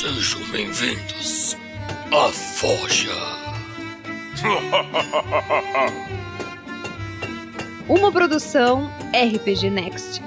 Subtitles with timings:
[0.00, 1.56] Sejam bem-vindos
[2.10, 3.14] à Forja.
[7.88, 10.20] Uma produção RPG Next.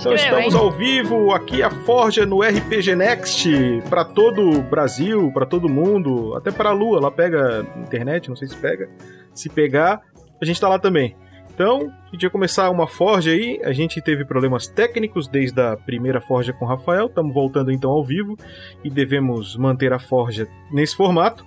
[0.00, 3.50] Então estamos ao vivo aqui a Forja no RPG Next
[3.90, 6.96] para todo o Brasil, para todo mundo, até para a Lua.
[6.96, 8.88] Ela pega internet, não sei se pega.
[9.34, 10.00] Se pegar,
[10.40, 11.14] a gente tá lá também.
[11.52, 13.60] Então, a gente vai começar uma Forja aí.
[13.62, 17.04] A gente teve problemas técnicos desde a primeira Forja com o Rafael.
[17.04, 18.38] Estamos voltando então ao vivo
[18.82, 21.44] e devemos manter a Forja nesse formato,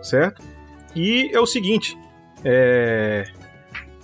[0.00, 0.44] certo?
[0.94, 1.98] E é o seguinte:
[2.44, 3.24] é...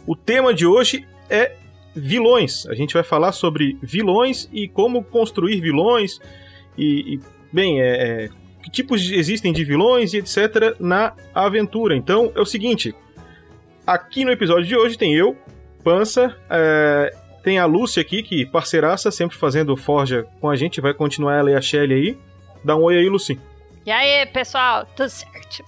[0.05, 1.62] o tema de hoje é
[1.95, 2.67] vilões.
[2.67, 6.19] A gente vai falar sobre vilões e como construir vilões
[6.77, 7.21] e, e
[7.53, 8.29] bem, é, é,
[8.63, 10.77] que tipos existem de vilões e etc.
[10.81, 11.97] na aventura.
[11.97, 12.95] Então é o seguinte:
[13.87, 15.37] aqui no episódio de hoje tem eu,
[15.85, 20.95] Pança, é, tem a Lúcia aqui, que parceiraça, sempre fazendo forja com a gente, vai
[20.95, 22.19] continuar ela e a Shelly aí.
[22.65, 23.39] Dá um oi aí, Lucy.
[23.85, 25.65] E aí, pessoal, tudo certo?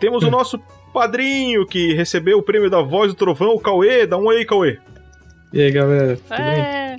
[0.00, 0.58] Temos o nosso
[0.92, 4.06] padrinho que recebeu o prêmio da voz do trovão, o Cauê.
[4.06, 4.78] Dá um oi aí, Cauê.
[5.52, 6.96] E aí, galera, tudo É.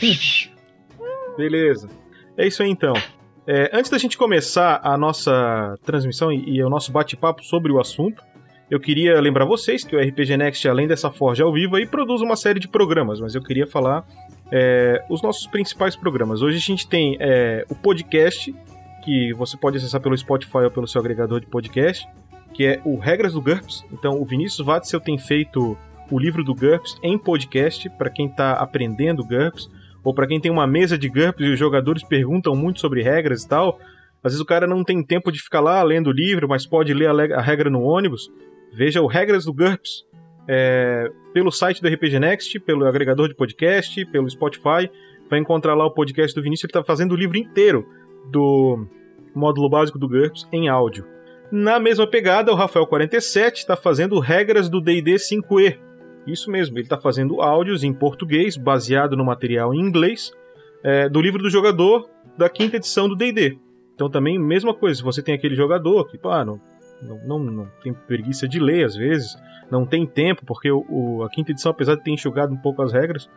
[0.00, 0.52] bem?
[1.36, 1.88] Beleza.
[2.36, 2.94] É isso aí então.
[3.46, 7.80] É, antes da gente começar a nossa transmissão e, e o nosso bate-papo sobre o
[7.80, 8.22] assunto,
[8.70, 12.22] eu queria lembrar vocês que o RPG Next, além dessa Forja ao vivo, aí produz
[12.22, 14.06] uma série de programas, mas eu queria falar
[14.50, 16.40] é, os nossos principais programas.
[16.40, 18.54] Hoje a gente tem é, o podcast,
[19.04, 22.06] que você pode acessar pelo Spotify ou pelo seu agregador de podcast,
[22.54, 23.84] que é o Regras do GURPS.
[23.92, 25.76] Então, o Vinícius Watzel tem feito
[26.12, 29.70] o livro do GURPS em podcast para quem está aprendendo GURPS
[30.04, 33.42] ou para quem tem uma mesa de GURPS e os jogadores perguntam muito sobre regras
[33.42, 33.78] e tal.
[34.22, 36.92] Às vezes o cara não tem tempo de ficar lá lendo o livro, mas pode
[36.92, 38.30] ler a, regra no ônibus.
[38.72, 40.04] Veja o Regras do GURPS
[40.46, 44.90] é, pelo site do RPG Next, pelo agregador de podcast, pelo Spotify.
[45.30, 47.86] Vai encontrar lá o podcast do Vinícius, ele está fazendo o livro inteiro
[48.30, 48.86] do
[49.34, 51.06] módulo básico do GURPS em áudio.
[51.50, 55.78] Na mesma pegada, o Rafael47 está fazendo regras do D&D 5e.
[56.26, 60.32] Isso mesmo, ele está fazendo áudios em português, baseado no material em inglês,
[60.84, 63.58] é, do livro do jogador da quinta edição do D&D.
[63.94, 66.60] Então também, mesma coisa, se você tem aquele jogador que, pá, não,
[67.02, 69.36] não, não, não tem preguiça de ler às vezes,
[69.70, 72.82] não tem tempo, porque o, o- a quinta edição, apesar de ter enxugado um pouco
[72.82, 73.28] as regras,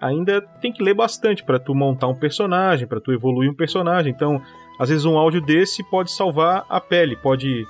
[0.00, 4.12] ainda tem que ler bastante para tu montar um personagem, para tu evoluir um personagem.
[4.12, 4.40] Então,
[4.78, 7.64] às vezes um áudio desse pode salvar a pele, pode,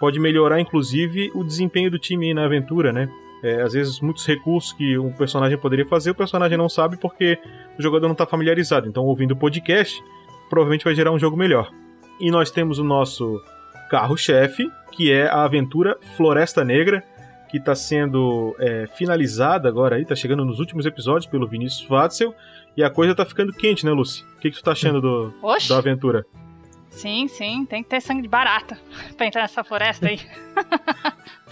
[0.00, 3.08] pode melhorar inclusive o desempenho do time na aventura, né?
[3.44, 7.38] É, às vezes muitos recursos que um personagem poderia fazer, o personagem não sabe porque
[7.78, 8.88] o jogador não está familiarizado.
[8.88, 10.02] Então, ouvindo o podcast,
[10.48, 11.70] provavelmente vai gerar um jogo melhor.
[12.18, 13.38] E nós temos o nosso
[13.90, 17.04] carro-chefe, que é a aventura Floresta Negra,
[17.50, 22.34] que está sendo é, finalizada agora aí, está chegando nos últimos episódios pelo Vinícius Watzel,
[22.74, 24.24] e a coisa tá ficando quente, né, Lucy?
[24.36, 25.34] O que, que tu tá achando do,
[25.68, 26.24] da aventura?
[26.90, 28.78] sim, sim, tem que ter sangue de barata
[29.16, 30.20] pra entrar nessa floresta aí.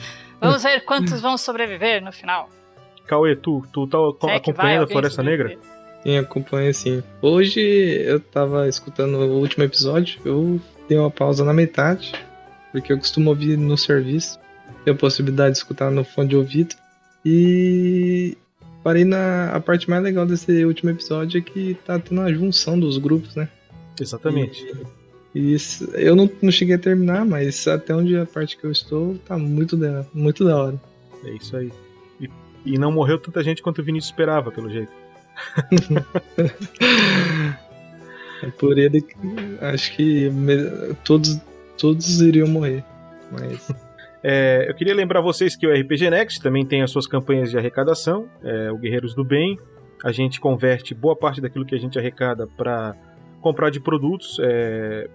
[0.43, 2.49] Vamos ver quantos vão sobreviver no final.
[3.07, 3.99] Cauê, tu, tu tá
[4.29, 5.57] é acompanhando a Floresta Negra?
[6.03, 7.03] Quem acompanha sim.
[7.21, 12.13] Hoje eu tava escutando o último episódio, eu dei uma pausa na metade,
[12.73, 14.39] porque eu costumo ouvir no serviço.
[14.85, 16.75] Tenho a possibilidade de escutar no fone de ouvido.
[17.25, 18.37] E
[18.83, 22.79] parei na a parte mais legal desse último episódio é que tá tendo a junção
[22.81, 23.49] dos grupos, né?
[24.01, 24.65] Exatamente.
[24.65, 25.02] E
[25.35, 29.17] isso- eu não, não cheguei a terminar, mas até onde a parte que eu estou
[29.27, 30.81] tá muito da, muito da hora.
[31.25, 31.73] É isso aí.
[32.21, 32.29] E,
[32.67, 34.93] e não morreu tanta gente quanto o Vinícius esperava, pelo jeito.
[38.45, 39.15] É por ele que
[39.61, 40.29] acho que
[41.05, 41.41] todos,
[41.79, 42.83] todos iriam morrer.
[43.31, 43.71] Mas
[44.25, 47.59] É, eu queria lembrar vocês que o RPG Next também tem as suas campanhas de
[47.59, 49.59] arrecadação, é, o Guerreiros do Bem.
[50.05, 52.95] A gente converte boa parte daquilo que a gente arrecada para
[53.43, 54.39] comprar de produtos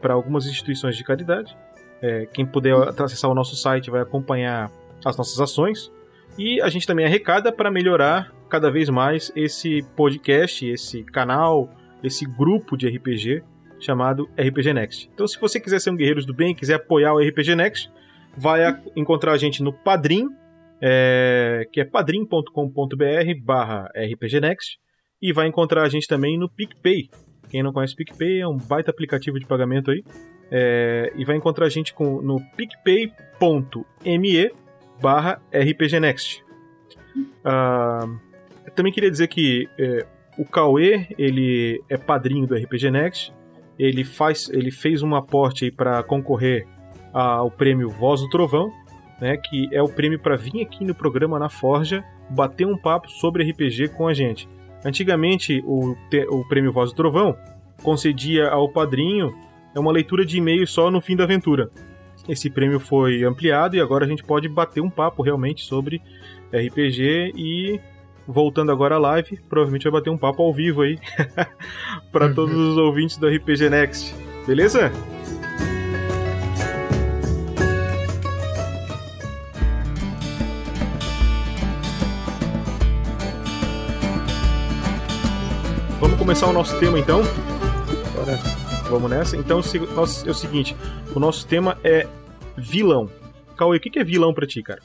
[0.02, 1.58] para algumas instituições de caridade.
[2.02, 4.70] É, quem puder acessar o nosso site vai acompanhar
[5.04, 5.92] as nossas ações.
[6.38, 11.68] E a gente também arrecada para melhorar cada vez mais esse podcast, esse canal,
[12.04, 13.42] esse grupo de RPG
[13.80, 15.10] chamado RPG Next.
[15.14, 17.90] Então, se você quiser ser um Guerreiros do Bem, quiser apoiar o RPG Next,
[18.38, 20.28] vai a- encontrar a gente no Padrim,
[20.82, 24.78] é, que é padrim.com.br barra rpgnext,
[25.22, 27.10] e vai encontrar a gente também no PicPay.
[27.50, 30.04] Quem não conhece o PicPay é um baita aplicativo de pagamento aí.
[30.50, 34.52] É, e vai encontrar a gente com, no picpay.me
[35.02, 36.44] barra rpgnext.
[37.44, 38.08] Ah,
[38.66, 40.06] eu também queria dizer que é,
[40.38, 43.34] o Cauê, ele é padrinho do RPG Next.
[43.78, 46.68] Ele, faz, ele fez um aporte para concorrer
[47.14, 48.72] ao prêmio Voz do Trovão,
[49.20, 53.10] né, que é o prêmio para vir aqui no programa na Forja bater um papo
[53.10, 54.48] sobre RPG com a gente.
[54.86, 55.96] Antigamente, o,
[56.30, 57.36] o prêmio Voz do Trovão
[57.84, 59.34] concedia ao padrinho
[59.80, 61.70] uma leitura de e-mail só no fim da aventura.
[62.28, 66.02] Esse prêmio foi ampliado e agora a gente pode bater um papo realmente sobre
[66.52, 67.80] RPG e
[68.28, 71.00] voltando agora à live, provavelmente vai bater um papo ao vivo aí
[72.12, 72.34] para uhum.
[72.34, 74.14] todos os ouvintes do RPG Next.
[74.46, 74.92] Beleza?
[86.28, 87.22] Começar o nosso tema então?
[88.14, 88.38] Bora.
[88.90, 89.38] Vamos nessa?
[89.38, 90.76] Então é o seguinte:
[91.16, 92.06] o nosso tema é
[92.58, 93.10] vilão.
[93.56, 94.82] Cauê, o que é vilão pra ti, cara?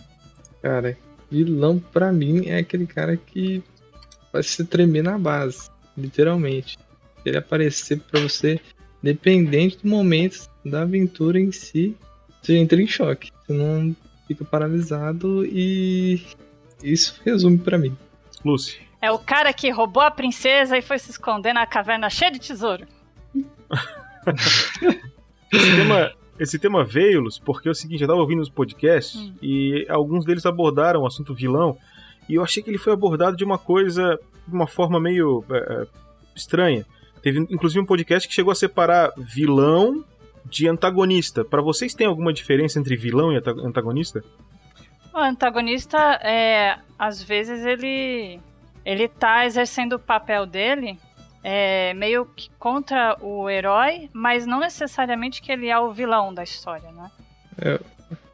[0.63, 0.97] Cara,
[1.29, 3.61] vilão pra mim é aquele cara que
[4.33, 5.69] vai se tremer na base,
[5.99, 6.79] literalmente.
[7.25, 8.61] Ele aparecer pra você,
[9.03, 11.97] dependente do momento da aventura em si,
[12.41, 13.33] você entra em choque.
[13.45, 13.97] Você não
[14.29, 16.23] fica paralisado e
[16.85, 17.97] isso resume para mim.
[18.45, 18.79] Lucy.
[19.03, 22.39] É o cara que roubou a princesa e foi se esconder na caverna cheia de
[22.39, 22.87] tesouro.
[25.53, 29.21] esse, tema, esse tema veio, Luz, porque é o seguinte, eu tava ouvindo os podcasts
[29.21, 29.35] hum.
[29.43, 31.77] e alguns deles abordaram o assunto vilão
[32.29, 35.57] e eu achei que ele foi abordado de uma coisa, de uma forma meio é,
[35.57, 35.87] é
[36.37, 36.87] estranha.
[37.21, 40.05] Teve inclusive um podcast que chegou a separar vilão
[40.45, 41.45] de antagonista.
[41.45, 44.23] Para vocês tem alguma diferença entre vilão e antagonista?
[45.13, 48.41] O antagonista é, às vezes ele
[48.85, 50.99] ele tá exercendo o papel dele
[51.43, 56.45] é, meio que contra o herói, mas não necessariamente que ele é o vilão da
[56.45, 57.11] história, né?
[57.59, 57.81] É,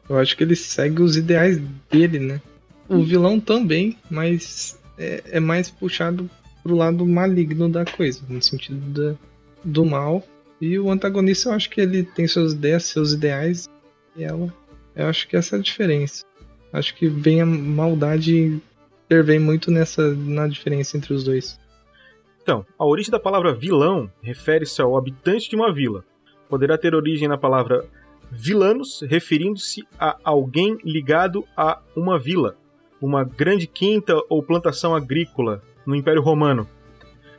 [0.07, 1.59] eu acho que ele segue os ideais
[1.89, 2.41] dele, né?
[2.87, 6.29] O vilão também, mas é, é mais puxado
[6.63, 9.15] pro lado maligno da coisa, no sentido da,
[9.63, 10.23] do mal.
[10.61, 13.69] E o antagonista, eu acho que ele tem suas ideias, seus ideais,
[14.15, 14.53] e ela.
[14.95, 16.25] Eu acho que essa é a diferença.
[16.73, 18.59] Acho que vem a maldade
[19.09, 21.59] intervém muito nessa na diferença entre os dois.
[22.43, 26.05] Então, a origem da palavra vilão refere-se ao habitante de uma vila.
[26.47, 27.85] Poderá ter origem na palavra
[28.31, 32.55] vilanos, referindo-se a alguém ligado a uma vila,
[33.01, 36.67] uma grande quinta ou plantação agrícola no Império Romano.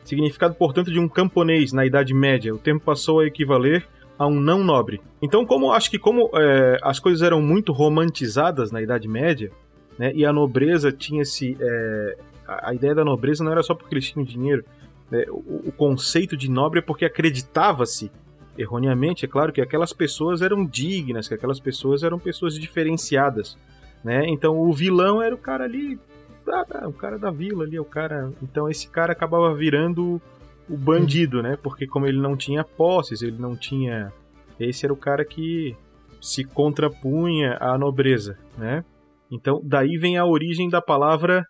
[0.05, 2.52] Significado, portanto, de um camponês na Idade Média.
[2.52, 3.87] O termo passou a equivaler
[4.19, 5.00] a um não nobre.
[5.22, 9.52] Então, como acho que como é, as coisas eram muito romantizadas na Idade Média,
[10.00, 12.17] né, e a nobreza tinha-se é,
[12.49, 14.64] a ideia da nobreza não era só porque eles tinham dinheiro,
[15.11, 15.26] né?
[15.29, 18.11] o, o, conceito de nobre é porque acreditava-se,
[18.56, 23.58] erroneamente, é claro, que aquelas pessoas eram dignas, que aquelas pessoas eram pessoas diferenciadas.
[24.02, 24.26] Né?
[24.29, 26.00] Então o vilão era o cara ali,
[26.49, 28.32] ah, tá, o cara da vila ali, o cara.
[28.43, 30.19] Então esse cara acabava virando
[30.67, 31.58] o bandido, né?
[31.62, 34.11] Porque como ele não tinha posses, ele não tinha.
[34.58, 35.76] Esse era o cara que
[36.23, 38.82] se contrapunha à nobreza, né?
[39.31, 41.44] Então daí vem a origem da palavra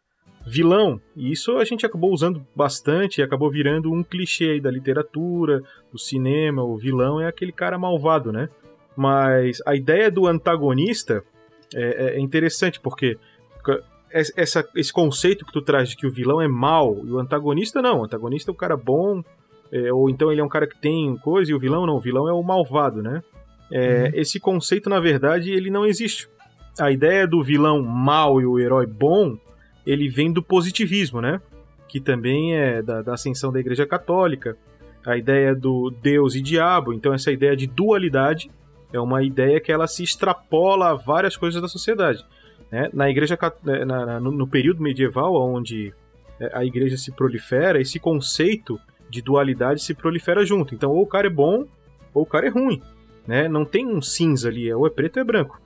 [0.46, 1.00] vilão.
[1.16, 5.60] E isso a gente acabou usando bastante e acabou virando um clichê aí da literatura,
[5.92, 6.62] do cinema.
[6.62, 8.48] O vilão é aquele cara malvado, né?
[8.96, 11.22] Mas a ideia do antagonista
[11.74, 13.16] é, é interessante, porque
[14.12, 17.80] essa, esse conceito que tu traz de que o vilão é mal e o antagonista
[17.80, 18.00] não.
[18.00, 19.22] O antagonista é o cara bom,
[19.72, 21.96] é, ou então ele é um cara que tem coisa e o vilão não.
[21.96, 23.22] O vilão é o malvado, né?
[23.72, 24.10] É, uhum.
[24.14, 26.28] Esse conceito, na verdade, ele não existe.
[26.78, 29.36] A ideia do vilão mal e o herói bom
[29.86, 31.40] ele vem do positivismo, né?
[31.88, 34.56] Que também é da, da ascensão da Igreja Católica.
[35.04, 36.92] A ideia do Deus e diabo.
[36.92, 38.50] Então, essa ideia de dualidade
[38.92, 42.24] é uma ideia que ela se extrapola a várias coisas da sociedade.
[42.70, 42.90] Né?
[42.92, 45.92] Na igreja, né, na, na, no período medieval, onde
[46.38, 50.74] é, a igreja se prolifera, esse conceito de dualidade se prolifera junto.
[50.74, 51.66] Então, ou o cara é bom,
[52.12, 52.80] ou o cara é ruim.
[53.26, 53.48] Né?
[53.48, 55.60] Não tem um cinza ali, ou é preto ou é branco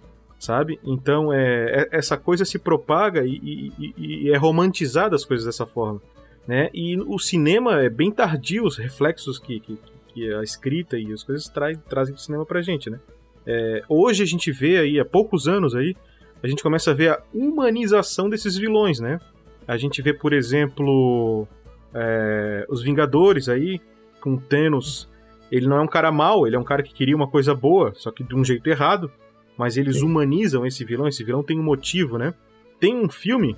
[0.45, 0.79] sabe?
[0.85, 5.65] Então é, é, essa coisa se propaga e, e, e, é romantizada as coisas dessa
[5.65, 6.01] forma,
[6.47, 6.69] né?
[6.75, 11.23] E o cinema é bem tardio os reflexos que, que, que a escrita e as
[11.23, 13.01] coisas traz, trazem do cinema pra gente, né?
[13.47, 15.97] É, hoje a gente vê aí, há poucos anos aí,
[16.43, 19.19] a gente começa a ver a humanização desses vilões, né?
[19.67, 21.49] A gente vê, por exemplo,
[21.95, 23.81] é, os Vingadores aí,
[24.21, 25.09] com Thanos.
[25.51, 27.95] Ele não é um cara mau, ele é um cara que queria uma coisa boa,
[27.95, 29.11] só que de um jeito errado
[29.57, 30.07] mas eles Sim.
[30.07, 31.09] humanizam esse vilão.
[31.09, 32.35] Esse vilão tem um motivo, né?
[32.81, 33.57] Tem um filme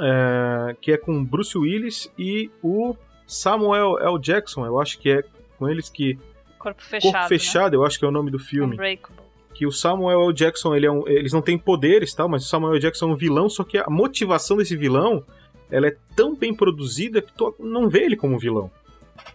[0.00, 2.96] é, que é com Bruce Willis e o
[3.26, 4.18] Samuel L.
[4.18, 5.24] Jackson, eu acho que é
[5.58, 6.18] com eles que.
[6.58, 7.12] Corpo Fechado.
[7.12, 7.76] Corpo Fechado, né?
[7.78, 8.74] eu acho que é o nome do filme.
[8.74, 9.24] Unbreakable.
[9.54, 10.32] Que o Samuel L.
[10.32, 12.80] Jackson, ele é um, eles não têm poderes, tal, mas o Samuel L.
[12.80, 15.24] Jackson é um vilão, só que a motivação desse vilão
[15.70, 18.70] ela é tão bem produzida que tu não vê ele como um vilão.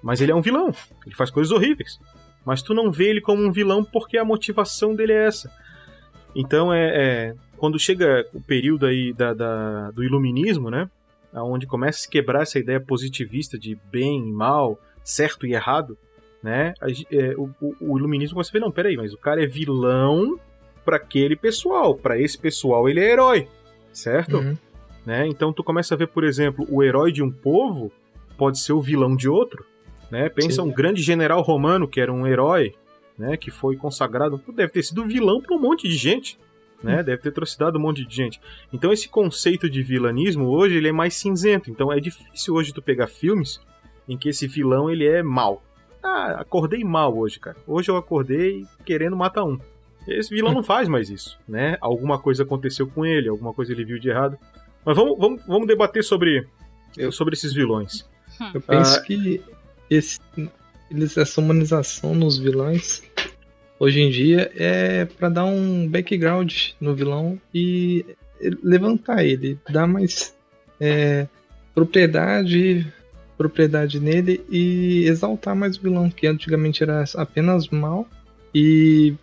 [0.02, 0.74] Mas ele é um vilão.
[1.06, 2.00] Ele faz coisas horríveis.
[2.46, 5.52] Mas tu não vê ele como um vilão porque a motivação dele é essa.
[6.36, 10.90] Então é, é, quando chega o período aí da, da, do iluminismo, né?
[11.34, 15.98] Onde começa a se quebrar essa ideia positivista de bem e mal, certo e errado,
[16.42, 16.74] né?
[16.82, 20.40] A, é, o, o, iluminismo começa a ver, não, peraí, mas o cara é vilão
[20.84, 23.48] para aquele pessoal, para esse pessoal ele é herói,
[23.92, 24.38] certo?
[24.38, 24.58] Uhum.
[25.06, 25.28] Né?
[25.28, 27.92] Então tu começa a ver, por exemplo, o herói de um povo
[28.38, 29.66] pode ser o vilão de outro,
[30.10, 30.30] né?
[30.30, 30.70] Pensa Sim.
[30.70, 32.74] um grande general romano que era um herói,
[33.20, 33.36] né?
[33.36, 36.40] Que foi consagrado, deve ter sido vilão para um monte de gente,
[36.82, 37.02] né?
[37.02, 37.04] Hum.
[37.04, 38.40] Deve ter trucidado um monte de gente.
[38.72, 41.70] Então esse conceito de vilanismo hoje ele é mais cinzento.
[41.70, 43.60] Então é difícil hoje tu pegar filmes
[44.08, 45.62] em que esse vilão ele é mal.
[46.02, 47.58] Ah, acordei mal hoje, cara.
[47.68, 49.60] Hoje eu acordei querendo matar um.
[50.08, 51.78] Esse vilão não faz mais isso, né?
[51.82, 54.38] Alguma coisa aconteceu com ele, alguma coisa ele viu de errado.
[54.86, 56.48] Mas vamos, vamos, vamos debater sobre,
[57.12, 58.10] sobre esses vilões.
[58.54, 59.42] Eu penso ah, que
[59.90, 60.20] esse,
[61.18, 63.04] essa humanização nos vilões
[63.80, 68.06] hoje em dia é para dar um background no vilão e
[68.62, 70.36] levantar ele, dar mais
[70.80, 71.28] é,
[71.74, 72.86] propriedade
[73.38, 78.06] propriedade nele e exaltar mais o vilão, que antigamente era apenas mal
[78.54, 79.16] e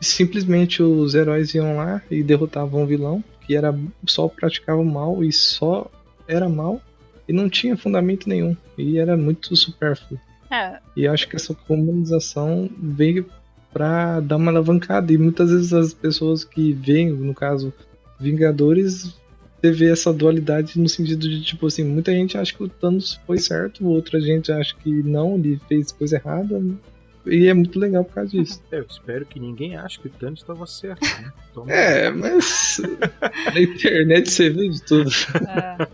[0.00, 5.24] simplesmente os heróis iam lá e derrotavam o vilão, que era só praticava o mal
[5.24, 5.90] e só
[6.28, 6.80] era mal
[7.28, 10.20] e não tinha fundamento nenhum e era muito supérfluo.
[10.52, 10.78] É.
[10.96, 13.26] E acho que essa comunização veio
[13.74, 17.74] para dar uma alavancada e muitas vezes as pessoas que veem, no caso,
[18.20, 19.18] Vingadores,
[19.60, 23.20] você vê essa dualidade no sentido de, tipo assim, muita gente acha que o Thanos
[23.26, 26.60] foi certo, outra gente acha que não, ele fez coisa errada.
[26.60, 26.76] Né?
[27.26, 28.62] E é muito legal por causa disso.
[28.70, 31.02] É, eu espero que ninguém ache que o Thanos estava certo.
[31.02, 31.32] Né?
[32.06, 32.80] é, mas
[33.52, 35.10] na internet você vê de tudo.
[35.48, 35.88] É.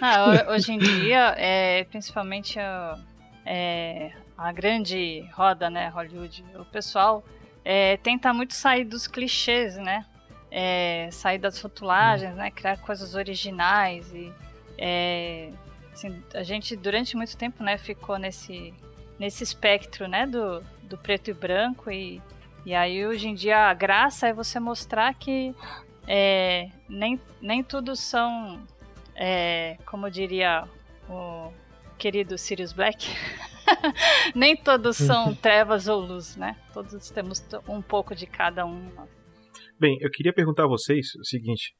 [0.00, 2.98] Ah, hoje em dia, é, principalmente a,
[3.44, 7.24] é, a grande roda, né, Hollywood, o pessoal
[7.64, 10.04] é, tenta muito sair dos clichês, né?
[10.56, 12.48] é, sair das rotulagens, né?
[12.48, 14.32] Criar coisas originais e
[14.78, 15.50] é,
[15.92, 17.76] assim, a gente durante muito tempo, né?
[17.76, 18.72] Ficou nesse
[19.18, 20.28] nesse espectro, né?
[20.28, 22.22] Do, do preto e branco e
[22.64, 25.52] e aí hoje em dia a graça é você mostrar que
[26.06, 28.62] é, nem nem tudo são
[29.16, 30.68] é, como diria
[31.08, 31.52] o
[31.98, 33.08] querido Sirius Black.
[34.34, 36.56] nem todos são trevas ou luz, né?
[36.72, 38.90] Todos temos um pouco de cada um.
[39.78, 41.74] Bem, eu queria perguntar a vocês o seguinte: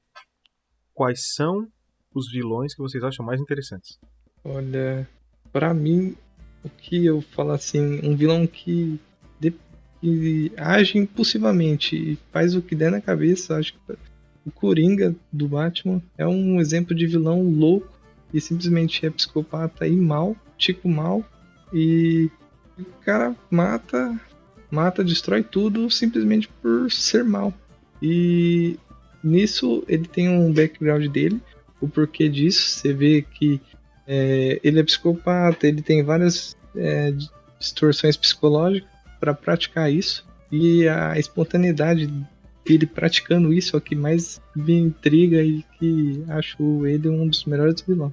[0.92, 1.66] quais são
[2.14, 3.98] os vilões que vocês acham mais interessantes?
[4.44, 5.08] Olha,
[5.52, 6.16] para mim,
[6.64, 8.98] o que eu falo assim, um vilão que,
[9.40, 9.54] de,
[10.00, 13.80] que age impulsivamente e faz o que der na cabeça, acho que
[14.46, 17.92] o Coringa do Batman é um exemplo de vilão louco
[18.32, 21.24] e simplesmente é psicopata e mal, tipo mal,
[21.74, 22.30] e
[22.78, 24.18] o cara mata,
[24.70, 27.52] mata, destrói tudo simplesmente por ser mal.
[28.00, 28.78] E
[29.22, 31.40] nisso ele tem um background dele,
[31.80, 32.78] o porquê disso.
[32.78, 33.60] Você vê que
[34.06, 37.12] é, ele é psicopata, ele tem várias é,
[37.58, 38.88] distorções psicológicas
[39.18, 40.24] para praticar isso.
[40.52, 42.06] E a espontaneidade
[42.64, 47.44] dele praticando isso é o que mais me intriga e que acho ele um dos
[47.44, 48.12] melhores vilões.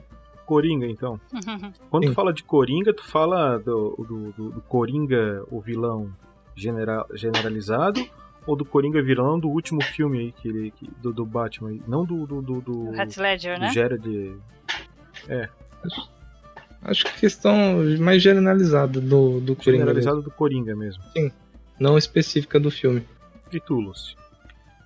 [0.51, 1.17] Coringa, então.
[1.89, 2.09] Quando Sim.
[2.09, 6.13] tu fala de Coringa, tu fala do, do, do, do Coringa, o vilão
[6.53, 8.05] general, generalizado,
[8.45, 12.03] ou do Coringa vilão do último filme aí, que ele, que, do, do Batman, não
[12.03, 12.27] do.
[12.27, 13.71] do, do, do Heath Ledger, né?
[13.71, 14.35] Jared.
[15.29, 15.47] É.
[16.81, 17.55] Acho que questão
[17.97, 19.77] mais generalizada do, do Coringa.
[19.77, 20.29] Generalizada mesmo.
[20.29, 21.01] do Coringa mesmo.
[21.13, 21.31] Sim.
[21.79, 23.07] Não específica do filme.
[23.53, 24.17] E tu, Lucy?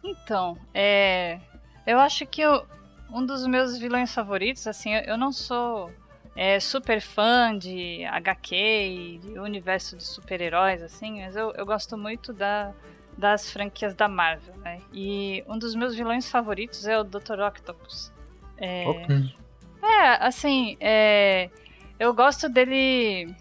[0.04, 1.40] Então, é.
[1.88, 2.66] Eu acho que eu,
[3.12, 5.92] um dos meus vilões favoritos, assim, eu, não sou
[6.36, 11.98] é, super fã de HQ e de universo de super-heróis, assim, mas eu, eu gosto
[11.98, 12.74] muito da,
[13.18, 14.82] das franquias da Marvel, né?
[14.94, 17.40] E um dos meus vilões favoritos é o Dr.
[17.48, 18.12] Octopus.
[18.58, 19.36] É, okay.
[19.84, 21.50] é assim, é,
[22.00, 23.34] eu gosto dele,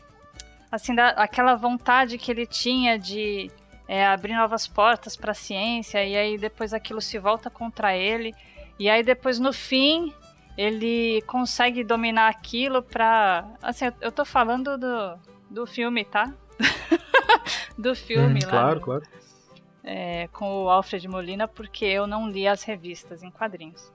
[0.71, 3.51] assim, da, aquela vontade que ele tinha de
[3.89, 8.35] é, abrir novas portas para a ciência e aí depois aquilo se volta contra ele
[8.79, 10.13] e aí depois no fim
[10.57, 13.45] ele consegue dominar aquilo pra.
[13.63, 15.19] Assim, eu, tô falando do,
[15.51, 16.33] do filme, tá?
[17.77, 18.51] do filme hum, lá.
[18.51, 19.05] Claro, claro
[19.85, 23.93] é, com o Alfred Molina porque eu não li as revistas em quadrinhos.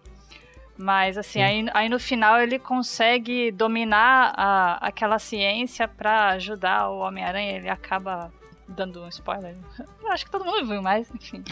[0.78, 7.00] Mas assim, aí, aí, no final ele consegue dominar a, aquela ciência para ajudar o
[7.00, 7.58] Homem-Aranha.
[7.58, 8.32] Ele acaba
[8.70, 9.58] dando um spoiler.
[10.02, 11.44] Eu acho que todo mundo viu mais, enfim.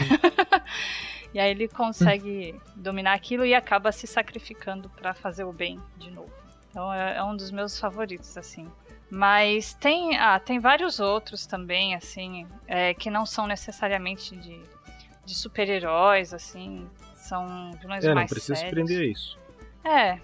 [1.34, 6.10] e aí ele consegue dominar aquilo e acaba se sacrificando para fazer o bem de
[6.10, 6.32] novo.
[6.70, 8.66] Então é, é um dos meus favoritos, assim.
[9.10, 14.62] Mas tem, ah, tem vários outros também, assim, é, que não são necessariamente de,
[15.24, 16.86] de super-heróis, assim.
[17.14, 18.74] São vilões É, não mais precisa se sérios.
[18.74, 19.38] prender isso.
[19.82, 20.20] É,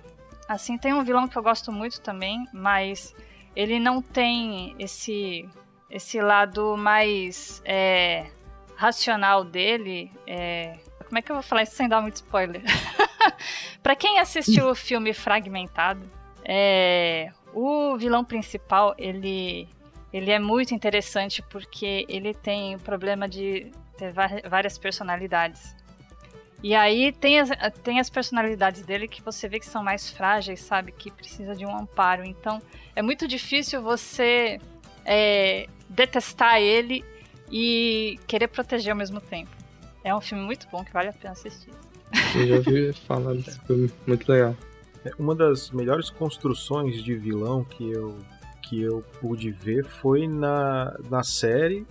[0.46, 3.14] assim, tem um vilão que eu gosto muito também, mas
[3.56, 5.48] ele não tem esse,
[5.94, 8.26] esse lado mais é,
[8.74, 10.10] racional dele.
[10.26, 12.62] é, como é que eu vou falar isso sem dar muito spoiler?
[13.80, 16.04] pra quem assistiu o filme Fragmentado,
[16.44, 19.68] é, o vilão principal, ele,
[20.12, 24.12] ele é muito interessante porque ele tem o problema de ter
[24.50, 25.76] várias personalidades.
[26.60, 27.50] E aí tem as,
[27.84, 30.90] tem as personalidades dele que você vê que são mais frágeis, sabe?
[30.90, 32.24] Que precisa de um amparo.
[32.24, 32.60] Então
[32.96, 34.58] é muito difícil você
[35.04, 37.04] é, detestar ele
[37.50, 39.50] e querer proteger ao mesmo tempo.
[40.02, 41.70] É um filme muito bom que vale a pena assistir.
[42.36, 44.56] Eu já ouvi falar desse filme, muito legal.
[45.04, 48.18] É, Uma das melhores construções de vilão que eu,
[48.62, 51.86] que eu pude ver foi na, na série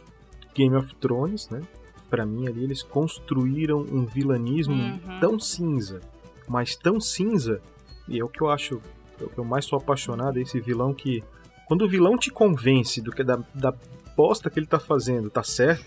[0.55, 1.61] Game of Thrones, né?
[2.09, 5.19] Pra mim ali eles construíram um vilanismo Uhum.
[5.19, 5.99] tão cinza,
[6.47, 7.59] mas tão cinza,
[8.07, 8.79] e é o que eu acho,
[9.19, 11.23] é o que eu mais sou apaixonado, é esse vilão que
[11.73, 13.73] quando o vilão te convence do que da, da
[14.15, 15.83] bosta que ele tá fazendo, tá certo,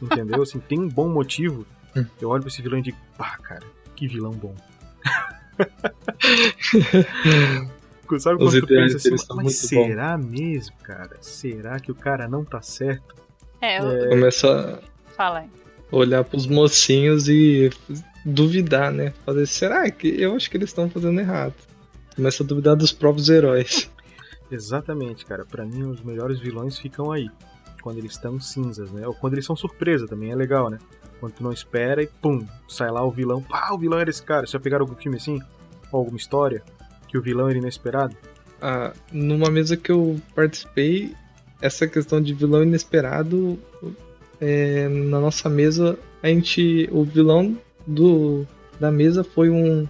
[0.00, 0.40] entendeu?
[0.40, 1.66] Assim, tem um bom motivo.
[1.96, 2.06] Hum.
[2.20, 4.54] Eu olho pra esse vilão e digo, pá, cara, que vilão bom.
[8.20, 11.16] Sabe Os quando tu pensa assim, mas muito será mesmo, cara?
[11.20, 13.16] Será que o cara não tá certo?
[13.60, 14.80] É, eu, Começa
[15.16, 15.48] fala aí.
[15.90, 17.72] a olhar pros mocinhos e
[18.24, 19.12] duvidar, né?
[19.26, 21.54] Fazer, será que eu acho que eles estão fazendo errado?
[22.14, 23.90] Começa a duvidar dos próprios heróis.
[24.50, 25.44] Exatamente, cara.
[25.44, 27.30] Pra mim, os melhores vilões ficam aí.
[27.82, 29.06] Quando eles estão cinzas, né?
[29.06, 30.78] Ou quando eles são surpresa também, é legal, né?
[31.20, 33.42] Quando tu não espera e pum, sai lá o vilão.
[33.42, 34.46] Pá, o vilão era esse cara.
[34.46, 35.40] Já pegaram algum filme assim?
[35.92, 36.62] Ou alguma história?
[37.08, 38.16] Que o vilão era inesperado?
[38.60, 41.14] Ah, numa mesa que eu participei,
[41.60, 43.58] essa questão de vilão inesperado,
[44.40, 48.46] é, na nossa mesa, a gente, o vilão do,
[48.80, 49.86] da mesa foi um,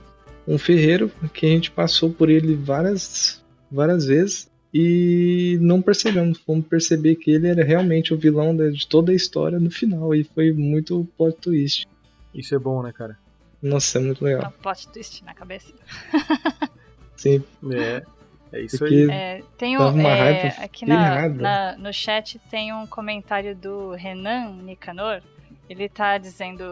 [0.47, 3.44] um ferreiro que a gente passou por ele várias,
[3.75, 9.13] várias vezes e não percebemos, fomos perceber que ele era realmente o vilão de toda
[9.13, 11.87] a história no final e foi muito plot twist.
[12.35, 13.17] Isso é bom, né, cara?
[13.63, 14.53] Nossa, é muito legal.
[14.57, 15.73] um plot twist na cabeça.
[17.17, 18.03] Sim, É.
[18.53, 19.11] É isso porque aí.
[19.11, 24.53] É, tem um, uma é, aqui na, na- no chat tem um comentário do Renan
[24.63, 25.21] Nicanor.
[25.69, 26.63] Ele tá dizendo,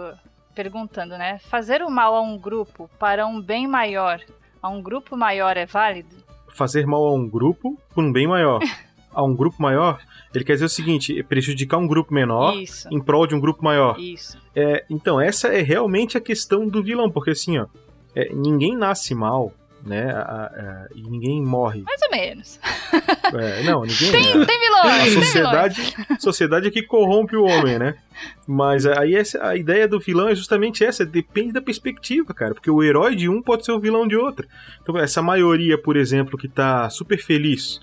[0.55, 1.41] perguntando, né?
[1.49, 4.21] Fazer o mal a um grupo para um bem maior,
[4.63, 6.22] a um grupo maior é válido?
[6.53, 8.61] Fazer mal a um grupo por um bem maior.
[9.15, 9.99] a um grupo maior,
[10.35, 13.41] ele quer dizer o seguinte: é prejudicar um grupo menor Isso, em prol de um
[13.41, 13.99] grupo maior.
[13.99, 14.39] isso.
[14.55, 17.67] É, então, essa é realmente a questão do vilão, porque assim, ó,
[18.15, 19.53] é, ninguém nasce mal,
[19.85, 20.11] né?
[20.13, 21.83] a- a- e ninguém morre.
[21.83, 22.61] Mais ou menos.
[23.35, 24.11] É, não, ninguém.
[24.13, 25.15] Tem, tem vilões, a tem vilões.
[25.25, 27.95] sociedade, sociedade é que corrompe o homem, né?
[28.47, 32.53] Mas aí essa, a ideia do vilão é justamente essa, depende da perspectiva, cara.
[32.53, 34.47] Porque o herói de um pode ser o vilão de outro.
[34.83, 37.81] Então, essa maioria, por exemplo, que tá super feliz,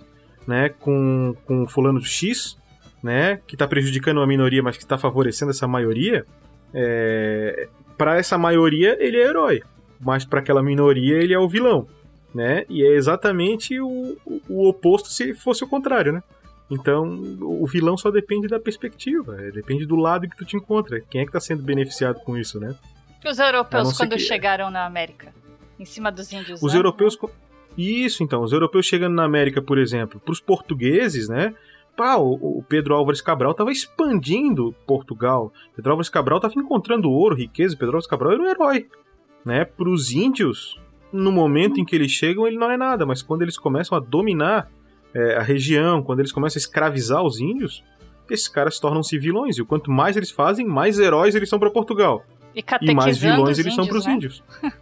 [0.47, 2.55] né, com, com o fulano X,
[3.01, 6.27] né, que tá prejudicando uma minoria, mas que tá favorecendo essa maioria,
[6.73, 9.63] é, para essa maioria ele é herói,
[9.99, 11.87] mas para aquela minoria ele é o vilão,
[12.33, 12.65] né?
[12.69, 16.23] E é exatamente o, o, oposto se fosse o contrário, né?
[16.71, 21.01] Então, o vilão só depende da perspectiva, é, depende do lado que tu te encontra.
[21.01, 22.75] Quem é que tá sendo beneficiado com isso, né?
[23.25, 25.33] Os europeus, quando que- chegaram na América?
[25.79, 26.61] Em cima dos índios.
[26.61, 26.79] Os né?
[26.79, 27.17] europeus.
[27.77, 28.43] Isso, então.
[28.43, 31.55] Os europeus chegando na América, por exemplo, para os portugueses, né?
[31.95, 35.51] Pá, o, o Pedro Álvares Cabral estava expandindo Portugal.
[35.75, 37.75] Pedro Álvares Cabral estava encontrando ouro, riqueza.
[37.75, 38.87] Pedro Álvares Cabral era um herói.
[39.49, 39.65] Né?
[39.65, 40.79] Para os índios,
[41.11, 43.05] no momento em que eles chegam, ele não é nada.
[43.05, 44.69] Mas quando eles começam a dominar
[45.13, 47.83] é, a região, quando eles começam a escravizar os índios,
[48.29, 49.57] esses caras tornam-se vilões.
[49.57, 52.23] E o quanto mais eles fazem, mais heróis eles são para Portugal.
[52.55, 54.13] E E mais vilões eles são para os né?
[54.13, 54.43] índios.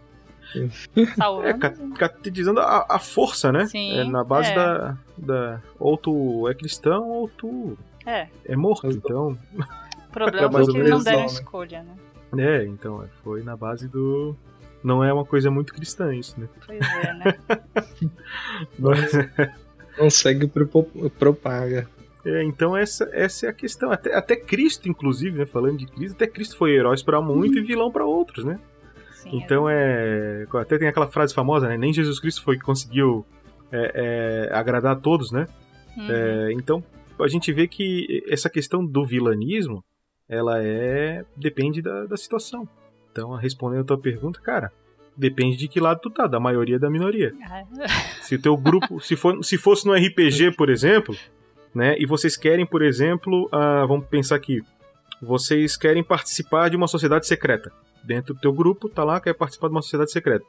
[1.44, 3.66] É, ca- catequizando a, a força, né?
[3.66, 4.54] Sim, é na base é.
[4.54, 5.62] da, da.
[5.78, 7.76] Ou tu é cristão ou tu
[8.06, 8.86] É, é morto.
[8.86, 9.36] Mas- Então.
[10.08, 11.26] o problema É é que eles não deram né?
[11.26, 11.94] escolha, né?
[12.42, 14.34] É, então, é, foi na base do.
[14.82, 16.48] Não é uma coisa muito cristã isso, né?
[16.66, 17.34] Pois é, né?
[18.78, 19.10] Mas,
[19.98, 21.88] não segue propo- propaga.
[22.24, 23.90] é, então essa, essa é a questão.
[23.90, 25.46] Até, até Cristo, inclusive, né?
[25.46, 28.58] Falando de Cristo, até Cristo foi herói para muito e vilão para outros, né?
[29.12, 30.46] Sim, Então é.
[30.54, 31.76] Até tem aquela frase famosa, né?
[31.76, 33.26] Nem Jesus Cristo foi que conseguiu
[33.72, 35.46] é, é, agradar a todos, né?
[35.96, 36.06] Uhum.
[36.10, 36.84] É, então
[37.20, 39.84] a gente vê que essa questão do vilanismo,
[40.28, 42.68] ela é depende da, da situação.
[43.10, 44.72] Então, respondendo a tua pergunta, cara,
[45.16, 47.34] depende de que lado tu tá, da maioria da minoria.
[48.22, 51.16] Se o teu grupo, se, for, se fosse no RPG, por exemplo,
[51.74, 54.60] né, e vocês querem, por exemplo, ah, vamos pensar aqui,
[55.20, 57.72] vocês querem participar de uma sociedade secreta.
[58.04, 60.44] Dentro do teu grupo, tá lá, quer participar de uma sociedade secreta.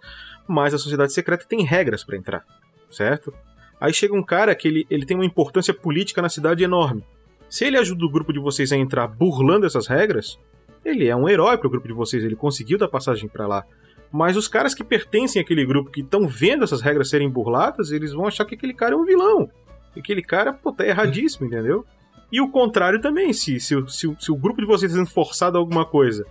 [0.48, 2.45] Mas a sociedade secreta tem regras para entrar,
[2.91, 3.34] certo?
[3.80, 7.04] Aí chega um cara que ele, ele tem uma importância política na cidade enorme.
[7.50, 10.38] Se ele ajuda o grupo de vocês a entrar burlando essas regras,
[10.84, 13.65] ele é um herói pro grupo de vocês, ele conseguiu dar passagem para lá.
[14.12, 18.12] Mas os caras que pertencem àquele grupo, que estão vendo essas regras serem burladas, eles
[18.12, 19.50] vão achar que aquele cara é um vilão.
[19.96, 21.86] Aquele cara, pô, tá erradíssimo, entendeu?
[22.32, 25.60] E o contrário também, se, se, se, se o grupo de vocês sendo forçado a
[25.60, 26.26] alguma coisa,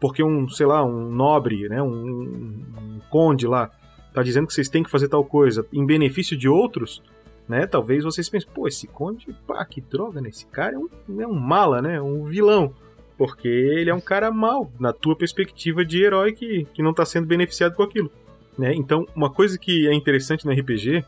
[0.00, 3.70] porque um, sei lá, um nobre, né, um, um conde lá,
[4.14, 7.02] tá dizendo que vocês têm que fazer tal coisa em benefício de outros,
[7.48, 7.66] né?
[7.66, 10.28] Talvez vocês pensem, pô, esse conde, pá, que droga, né?
[10.28, 12.00] Esse cara é um, é um mala, né?
[12.00, 12.72] Um vilão.
[13.20, 17.04] Porque ele é um cara mal, na tua perspectiva de herói que, que não tá
[17.04, 18.10] sendo beneficiado com aquilo.
[18.56, 18.72] Né?
[18.74, 21.04] Então, uma coisa que é interessante no RPG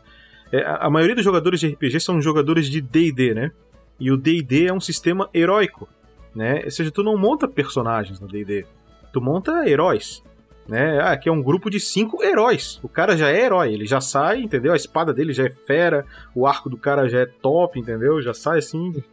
[0.51, 3.51] é a, a maioria dos jogadores de RPG são jogadores de D&D, né?
[3.99, 5.89] E o D&D é um sistema heróico,
[6.35, 6.61] né?
[6.63, 8.63] Ou seja, tu não monta personagens no D&D,
[9.11, 10.21] tu monta heróis
[10.69, 10.99] né?
[10.99, 12.79] Ah, aqui é um grupo de cinco heróis.
[12.83, 14.71] O cara já é herói, ele já sai, entendeu?
[14.71, 18.21] A espada dele já é fera, o arco do cara já é top, entendeu?
[18.21, 19.03] Já sai assim,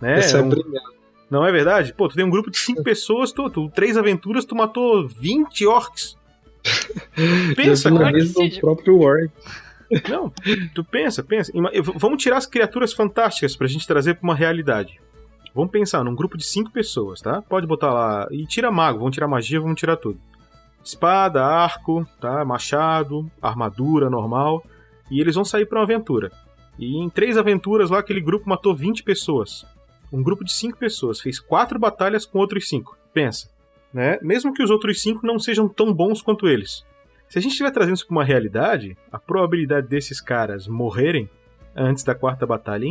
[0.00, 0.18] né?
[0.18, 0.50] Essa é um...
[1.30, 1.92] Não é verdade?
[1.92, 5.66] Pô, tu tem um grupo de cinco pessoas, tu, tu três aventuras, tu matou 20
[5.66, 6.16] orcs.
[7.56, 8.16] Pensa, cara.
[8.18, 9.30] o próprio orc.
[10.06, 10.30] Não,
[10.74, 11.50] tu pensa, pensa.
[11.96, 15.00] Vamos tirar as criaturas fantásticas pra gente trazer pra uma realidade.
[15.54, 17.40] Vamos pensar num grupo de cinco pessoas, tá?
[17.40, 18.28] Pode botar lá.
[18.30, 20.20] E tira mago, vamos tirar magia, vamos tirar tudo
[20.88, 22.44] espada, arco, tá?
[22.44, 24.64] machado, armadura normal,
[25.10, 26.30] e eles vão sair para uma aventura.
[26.78, 29.66] E em três aventuras lá, aquele grupo matou 20 pessoas.
[30.12, 32.96] Um grupo de cinco pessoas fez quatro batalhas com outros cinco.
[33.12, 33.50] Pensa,
[33.92, 34.18] né?
[34.22, 36.84] Mesmo que os outros cinco não sejam tão bons quanto eles.
[37.28, 41.28] Se a gente estiver trazendo isso para uma realidade, a probabilidade desses caras morrerem
[41.76, 42.86] antes da quarta batalha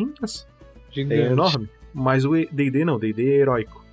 [0.95, 1.69] é, é enorme.
[1.93, 3.84] Mas o D&D não, D&D é heróico.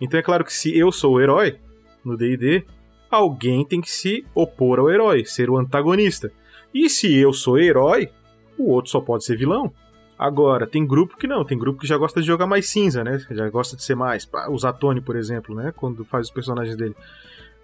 [0.00, 1.58] Então é claro que se eu sou o herói
[2.04, 2.64] no D&D,
[3.10, 6.30] alguém tem que se opor ao herói, ser o antagonista.
[6.72, 8.08] E se eu sou herói,
[8.56, 9.72] o outro só pode ser vilão.
[10.18, 13.24] Agora, tem grupo que não, tem grupo que já gosta de jogar mais cinza, né?
[13.30, 14.28] Já gosta de ser mais.
[14.50, 15.72] O Zatoni, por exemplo, né?
[15.76, 16.96] Quando faz os personagens dele.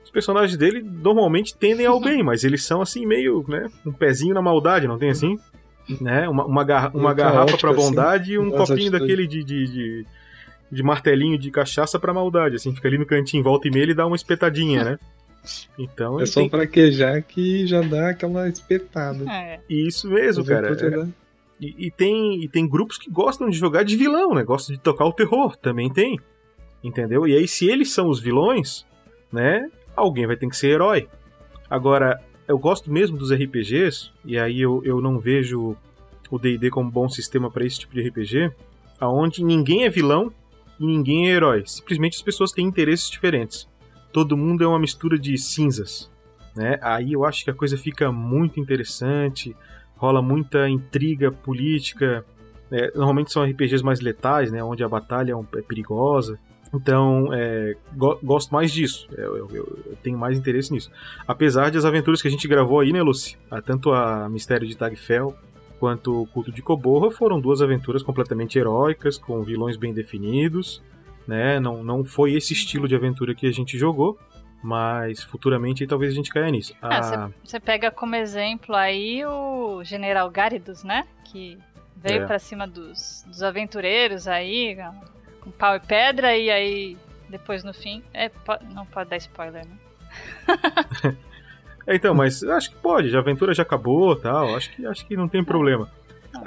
[0.05, 3.69] Os personagens dele normalmente tendem ao bem, mas eles são assim, meio, né?
[3.85, 5.37] Um pezinho na maldade, não tem assim?
[6.01, 6.29] Né?
[6.29, 10.07] Uma, uma, garra uma garrafa pra bondade assim, e um copinho daquele de, de, de,
[10.71, 13.95] de, martelinho de cachaça pra maldade, assim, fica ali no cantinho, volta e meia e
[13.95, 14.99] dá uma espetadinha, né?
[15.79, 16.49] Então, é só tem...
[16.49, 19.31] fraquejar que já dá aquela espetada.
[19.31, 19.61] É.
[19.69, 20.69] Isso mesmo, cara.
[20.69, 21.24] É.
[21.61, 24.43] E, e, tem, e tem grupos que gostam de jogar de vilão, né?
[24.43, 26.19] Gostam de tocar o terror, também tem.
[26.83, 27.27] Entendeu?
[27.27, 28.85] E aí, se eles são os vilões,
[29.33, 29.71] né?
[29.97, 31.09] Alguém vai ter que ser herói.
[31.71, 35.77] Agora, eu gosto mesmo dos RPGs, e aí eu, eu não vejo
[36.31, 38.53] o DD como bom sistema para esse tipo de RPG,
[39.01, 40.33] aonde ninguém é vilão
[40.79, 41.63] e ninguém é herói.
[41.65, 43.69] Simplesmente as pessoas têm interesses diferentes
[44.15, 46.09] todo mundo é uma mistura de cinzas.
[46.55, 46.79] Né?
[46.81, 49.57] Aí eu acho que a coisa fica muito interessante,
[50.05, 52.25] rola muita intriga política.
[52.71, 54.63] É, normalmente são RPGs mais letais, né?
[54.63, 56.39] onde a batalha é, é perigosa.
[56.73, 59.09] Então, é, go gosto mais disso.
[59.17, 60.91] É, eu, eu, eu, tenho mais interesse nisso.
[61.27, 63.37] Apesar de as aventuras que a gente gravou aí, né, Lucy?
[63.65, 65.35] Tanto a Mistério de Tagfell
[65.79, 70.83] quanto o Culto de Coborra foram duas aventuras completamente heróicas, com vilões bem definidos
[71.27, 71.59] né?
[71.59, 74.19] Não, não foi esse estilo de aventura que a gente jogou,
[74.65, 76.75] mas futuramente talvez a gente caia nisso.
[77.45, 81.07] Você ah, pega como exemplo aí o General Gáridos, né?
[81.25, 81.59] Que
[81.95, 82.27] veio é.
[82.27, 84.77] para cima dos, dos aventureiros aí,
[85.43, 86.97] com pau e pedra, e aí
[87.29, 88.03] depois no fim.
[88.15, 88.31] É,
[88.73, 89.77] não pode dar spoiler, né?
[91.87, 95.15] é, então, mas acho que pode, a aventura já acabou tal, acho que, acho que
[95.15, 95.91] não tem problema.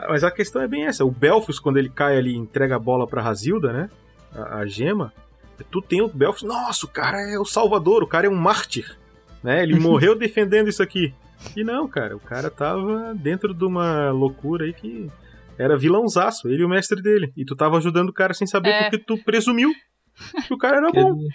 [0.10, 3.06] Mas a questão é bem essa, o Belfus, quando ele cai ali entrega a bola
[3.06, 3.89] pra Razilda, né?
[4.36, 5.13] a, a gema,
[5.63, 8.97] tu tem o Belfast, nossa, o cara é o salvador, o cara é um mártir,
[9.43, 9.63] né?
[9.63, 11.13] Ele morreu defendendo isso aqui.
[11.55, 15.09] E não, cara, o cara tava dentro de uma loucura aí que
[15.57, 17.31] era vilãozaço, ele e o mestre dele.
[17.35, 18.83] E tu tava ajudando o cara sem saber é.
[18.83, 19.71] porque tu presumiu
[20.47, 21.19] que o cara era que bom.
[21.19, 21.29] Ele,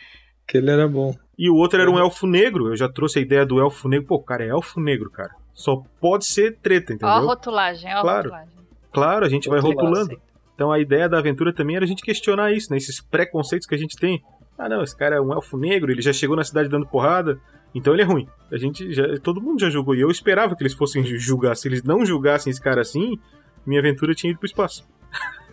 [0.47, 1.15] que ele era bom.
[1.39, 2.69] E o outro era um elfo negro.
[2.69, 4.07] Eu já trouxe a ideia do elfo negro.
[4.07, 5.35] Pô, o cara é elfo negro, cara.
[5.53, 7.15] Só pode ser treta, entendeu?
[7.15, 8.23] Ó a rotulagem, ó a claro.
[8.25, 8.55] rotulagem.
[8.93, 10.21] Claro, a gente vai rotulando.
[10.63, 12.77] Então a ideia da aventura também era a gente questionar isso, né?
[12.77, 14.23] Esses preconceitos que a gente tem.
[14.57, 17.41] Ah, não, esse cara é um elfo negro, ele já chegou na cidade dando porrada,
[17.75, 18.29] então ele é ruim.
[18.49, 21.57] A gente já, todo mundo já julgou e eu esperava que eles fossem julgar.
[21.57, 23.19] Se eles não julgassem esse cara assim,
[23.67, 24.87] minha aventura tinha ido pro espaço.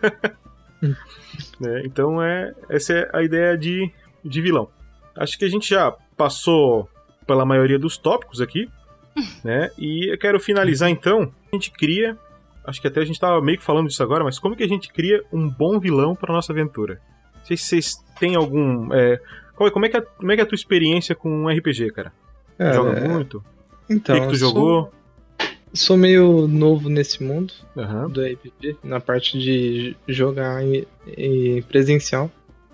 [0.00, 3.90] é, então é essa é a ideia de,
[4.24, 4.68] de vilão.
[5.16, 6.88] Acho que a gente já passou
[7.26, 8.70] pela maioria dos tópicos aqui,
[9.42, 9.72] né?
[9.76, 11.34] E eu quero finalizar então.
[11.52, 12.16] A gente cria
[12.64, 14.68] acho que até a gente tava meio que falando disso agora, mas como que a
[14.68, 17.00] gente cria um bom vilão para nossa aventura?
[17.38, 18.92] Não sei se vocês têm algum.
[18.94, 19.20] É,
[19.56, 21.90] qual- como, é que é, como é que é a tua experiência com um RPG,
[21.92, 22.12] cara?
[22.58, 23.42] Cara, Joga é- muito?
[23.88, 24.92] Então, o que, que tu eu sou- jogou?
[25.72, 28.08] Sou meio novo nesse mundo Aham.
[28.10, 30.84] do RPG, na parte de jogar em,
[31.16, 32.28] em presencial.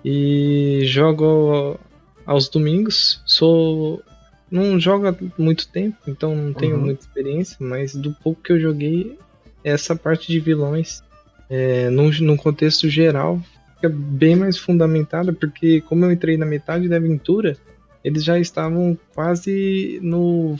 [0.04, 1.78] E jogo
[2.24, 3.20] aos domingos.
[3.26, 4.02] Sou.
[4.50, 6.84] Não jogo há muito tempo, então não tenho Uhum.
[6.84, 9.18] muita experiência, mas do pouco que eu joguei,
[9.66, 11.02] essa parte de vilões,
[11.50, 13.42] é, num, num contexto geral,
[13.74, 17.56] fica bem mais fundamentada, porque como eu entrei na metade da aventura,
[18.04, 20.56] eles já estavam quase no.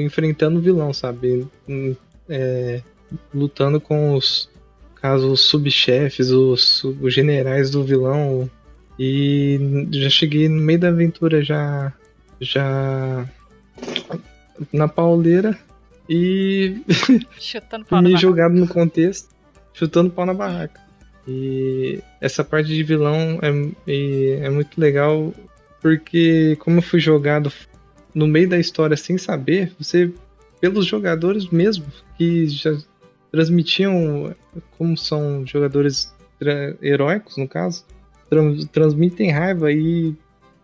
[0.00, 1.46] enfrentando o vilão, sabe?
[1.68, 1.94] Hum,
[2.28, 2.82] é,
[3.32, 4.50] lutando com os
[5.00, 8.50] caso os subchefes, os, os generais do vilão
[8.98, 11.92] e já cheguei no meio da aventura já
[12.40, 13.28] já
[14.72, 15.58] na pauleira
[16.08, 16.82] e
[17.38, 19.28] Chutando pau me jogado no contexto,
[19.72, 20.80] chutando pau na barraca.
[21.26, 23.38] E essa parte de vilão
[23.86, 25.32] é, é muito legal
[25.80, 27.50] porque como eu fui jogado
[28.14, 30.12] no meio da história sem saber, você
[30.60, 31.84] pelos jogadores mesmo
[32.16, 32.76] que já
[33.30, 34.34] transmitiam
[34.78, 36.14] como são jogadores
[36.80, 37.84] heróicos no caso,
[38.30, 40.14] tran- transmitem raiva e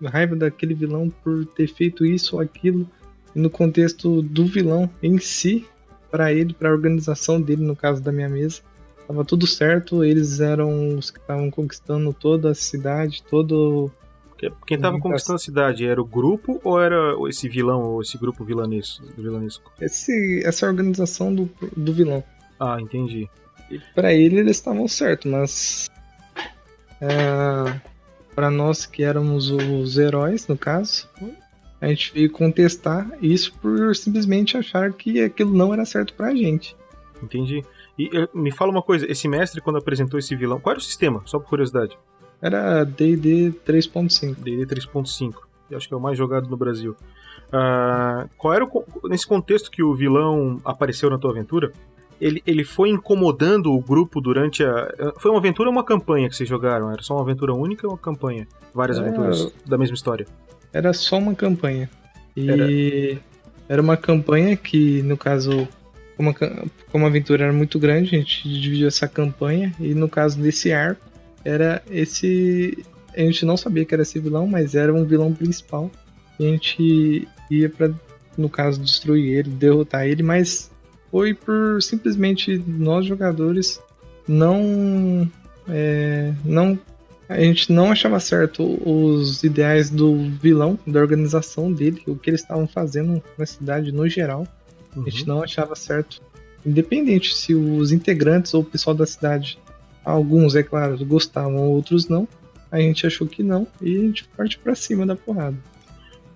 [0.04, 2.88] raiva daquele vilão por ter feito isso ou aquilo
[3.34, 5.66] no contexto do vilão em si
[6.10, 8.60] para ele, para a organização dele, no caso da minha mesa.
[9.06, 13.90] Tava tudo certo, eles eram os que estavam conquistando toda a cidade, todo.
[14.38, 18.02] Que- Quem tava Uhum, conquistando a cidade era o grupo ou era esse vilão ou
[18.02, 19.04] esse grupo vilanesco?
[19.16, 19.70] vilanesco?
[19.80, 22.22] Esse, essa organização do, do vilão.
[22.58, 23.28] Ah, entendi.
[23.94, 25.90] Para ele, eles estavam certos, mas.
[27.00, 27.80] É,
[28.34, 31.08] para nós que éramos os heróis, no caso,
[31.80, 36.76] a gente veio contestar isso por simplesmente achar que aquilo não era certo pra gente.
[37.22, 37.64] Entendi.
[37.98, 40.82] E eh, me fala uma coisa, esse mestre, quando apresentou esse vilão, qual era o
[40.82, 41.22] sistema?
[41.26, 41.98] Só por curiosidade.
[42.40, 44.34] Era DD 3.5.
[44.36, 45.34] D&D 3.5.
[45.70, 46.96] Eu acho que é o mais jogado no Brasil.
[47.52, 51.72] Ah, qual era o, nesse contexto que o vilão apareceu na tua aventura?
[52.20, 55.12] Ele, ele foi incomodando o grupo durante a.
[55.18, 56.90] Foi uma aventura ou uma campanha que vocês jogaram?
[56.90, 58.46] Era só uma aventura única ou uma campanha?
[58.74, 59.00] Várias É.
[59.00, 60.26] aventuras da mesma história.
[60.72, 61.88] Era só uma campanha.
[62.36, 63.18] E
[63.68, 65.68] era, uma campanha que, no caso,
[66.16, 66.34] como a,
[66.90, 69.74] como a aventura era muito grande, a gente dividiu essa campanha.
[69.80, 71.04] E no caso desse arco,
[71.44, 72.78] era esse.
[73.16, 75.90] A gente não sabia que era esse vilão, mas era um vilão principal.
[76.38, 77.90] E a gente ia pra,
[78.36, 80.70] no caso, destruir ele, derrotar ele, mas
[81.10, 83.80] foi por simplesmente nós jogadores
[84.26, 85.28] não.
[85.68, 86.78] é, não
[87.30, 92.40] a gente não achava certo os ideais do vilão, da organização dele, o que eles
[92.42, 94.46] estavam fazendo na cidade no geral.
[94.96, 95.04] Uhum.
[95.06, 96.20] A gente não achava certo.
[96.66, 99.58] Independente se os integrantes ou o pessoal da cidade,
[100.04, 102.26] alguns, é claro, gostavam, outros não.
[102.70, 105.56] A gente achou que não e a gente parte pra cima da porrada.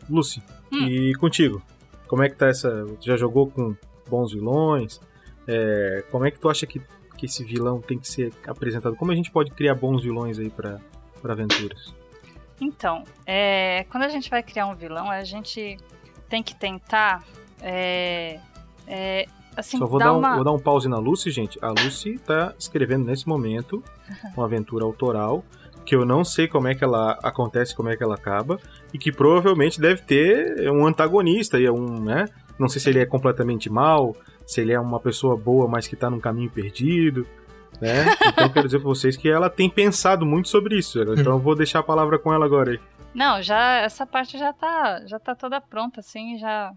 [0.09, 0.41] Lucy,
[0.73, 0.87] Hum.
[0.87, 1.61] e contigo?
[2.07, 2.87] Como é que tá essa.
[3.01, 3.75] Tu já jogou com
[4.09, 5.01] bons vilões?
[5.47, 6.81] É, como é que tu acha que,
[7.25, 8.95] que esse vilão tem que ser apresentado?
[8.97, 10.79] Como a gente pode criar bons vilões aí pra
[11.25, 11.95] aventuras?
[12.61, 15.79] Então, é, quando a gente vai criar um vilão, a gente
[16.29, 17.25] tem que tentar.
[17.61, 18.39] É,
[18.87, 20.35] é, assim, Só vou dar um, uma.
[20.35, 21.59] vou dar um pause na Lucy, gente.
[21.63, 23.83] A Lucy tá escrevendo nesse momento
[24.37, 25.43] uma aventura autoral
[25.85, 28.59] que eu não sei como é que ela acontece, como é que ela acaba,
[28.91, 32.27] e que provavelmente deve ter um antagonista e um, né?
[32.59, 35.97] Não sei se ele é completamente mal, se ele é uma pessoa boa, mas que
[35.97, 37.27] tá num caminho perdido,
[37.81, 38.05] né?
[38.35, 41.01] Então quero dizer pra vocês que ela tem pensado muito sobre isso.
[41.03, 42.81] Então eu vou deixar a palavra com ela agora aí.
[43.15, 46.73] Não, já essa parte já tá, já tá toda pronta, assim, já.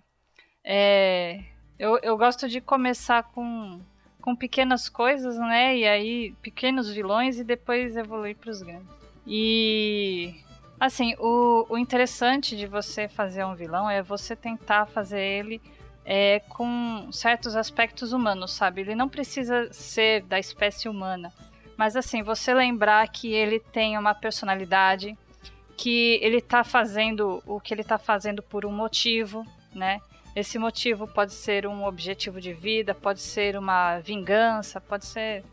[0.64, 1.40] É,
[1.80, 3.82] eu, eu gosto de começar com,
[4.22, 5.76] com pequenas coisas, né?
[5.78, 8.88] E aí, pequenos vilões e depois evoluir pros grandes.
[9.26, 10.36] E.
[10.80, 15.60] Assim, o, o interessante de você fazer um vilão é você tentar fazer ele
[16.10, 18.80] é, com certos aspectos humanos, sabe?
[18.80, 21.34] Ele não precisa ser da espécie humana.
[21.76, 25.18] Mas assim, você lembrar que ele tem uma personalidade,
[25.76, 30.00] que ele tá fazendo o que ele tá fazendo por um motivo, né?
[30.34, 35.44] Esse motivo pode ser um objetivo de vida, pode ser uma vingança, pode ser.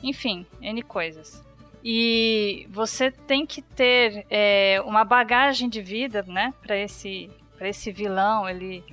[0.00, 1.44] Enfim, N coisas.
[1.82, 6.54] E você tem que ter é, uma bagagem de vida, né?
[6.62, 7.28] Para esse,
[7.60, 8.48] esse vilão.
[8.48, 8.84] Ele,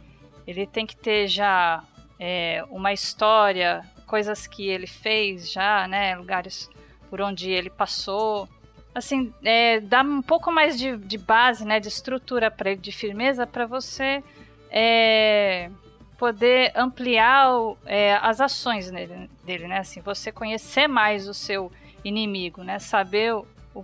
[0.45, 1.83] ele tem que ter já
[2.19, 6.15] é, uma história, coisas que ele fez já, né?
[6.15, 6.69] Lugares
[7.09, 8.47] por onde ele passou
[8.95, 12.93] assim, é, dá um pouco mais de, de base, né, de estrutura para ele, de
[12.93, 14.23] firmeza, para você
[14.71, 15.69] é,
[16.17, 19.79] poder ampliar o, é, as ações nele, dele, né?
[19.79, 21.69] Assim, você conhecer mais o seu
[22.05, 22.79] inimigo, né?
[22.79, 23.33] Saber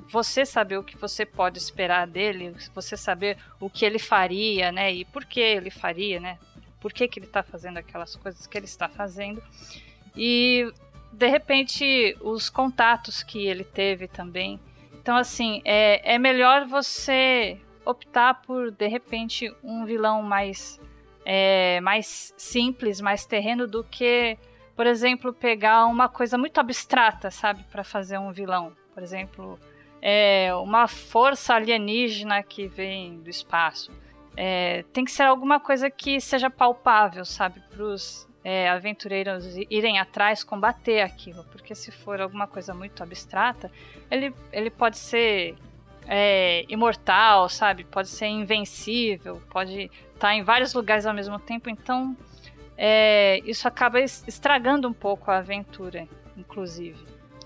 [0.10, 4.93] você saber o que você pode esperar dele, você saber o que ele faria, né?
[4.93, 6.39] E por que ele faria, né?
[6.82, 9.41] Por que, que ele está fazendo aquelas coisas que ele está fazendo.
[10.15, 10.74] E
[11.13, 14.60] de repente os contatos que ele teve também.
[15.02, 20.80] Então, assim, é, é melhor você optar por, de repente, um vilão mais,
[21.26, 24.38] é, mais simples, mais terreno, do que,
[24.76, 28.74] por exemplo, pegar uma coisa muito abstrata, sabe, para fazer um vilão.
[28.94, 29.60] Por exemplo,
[30.02, 33.91] é, uma força alienígena que vem do espaço.
[34.36, 40.00] É, tem que ser alguma coisa que seja palpável, sabe, para os é, aventureiros irem
[40.00, 43.72] atrás combater aquilo, porque se for alguma coisa muito abstrata,
[44.10, 45.56] ele, ele pode ser
[46.08, 47.84] é, imortal, sabe?
[47.84, 52.15] Pode ser invencível, pode estar tá em vários lugares ao mesmo tempo, então
[52.78, 57.00] é, isso acaba estragando um pouco a aventura, inclusive.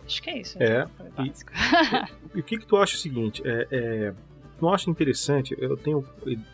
[0.06, 0.62] Acho que é isso.
[0.62, 0.88] É.
[1.20, 1.34] E,
[2.36, 3.42] e, o que, que tu acha o seguinte?
[3.44, 4.14] É,
[4.58, 5.56] tu acha interessante?
[5.58, 6.04] Eu tenho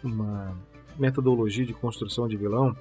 [0.04, 0.58] uma
[0.98, 2.76] metodologia de construção de vilão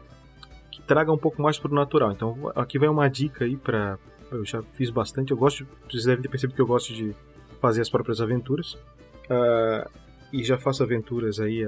[0.71, 2.13] que traga um pouco mais pro natural.
[2.13, 3.99] Então aqui vai uma dica aí para
[4.31, 5.33] eu já fiz bastante.
[5.33, 7.15] Eu gosto, vocês devem ter percebido que eu gosto de
[7.61, 8.75] fazer as próprias aventuras.
[8.75, 9.89] Uh,
[10.33, 11.67] e já faço aventuras aí.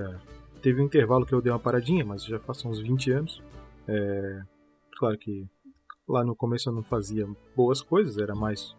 [0.61, 3.43] Teve um intervalo que eu dei uma paradinha, mas já faço uns 20 anos.
[3.89, 4.43] É,
[4.97, 5.45] claro que
[6.09, 8.77] lá no começo eu não fazia boas coisas, era mais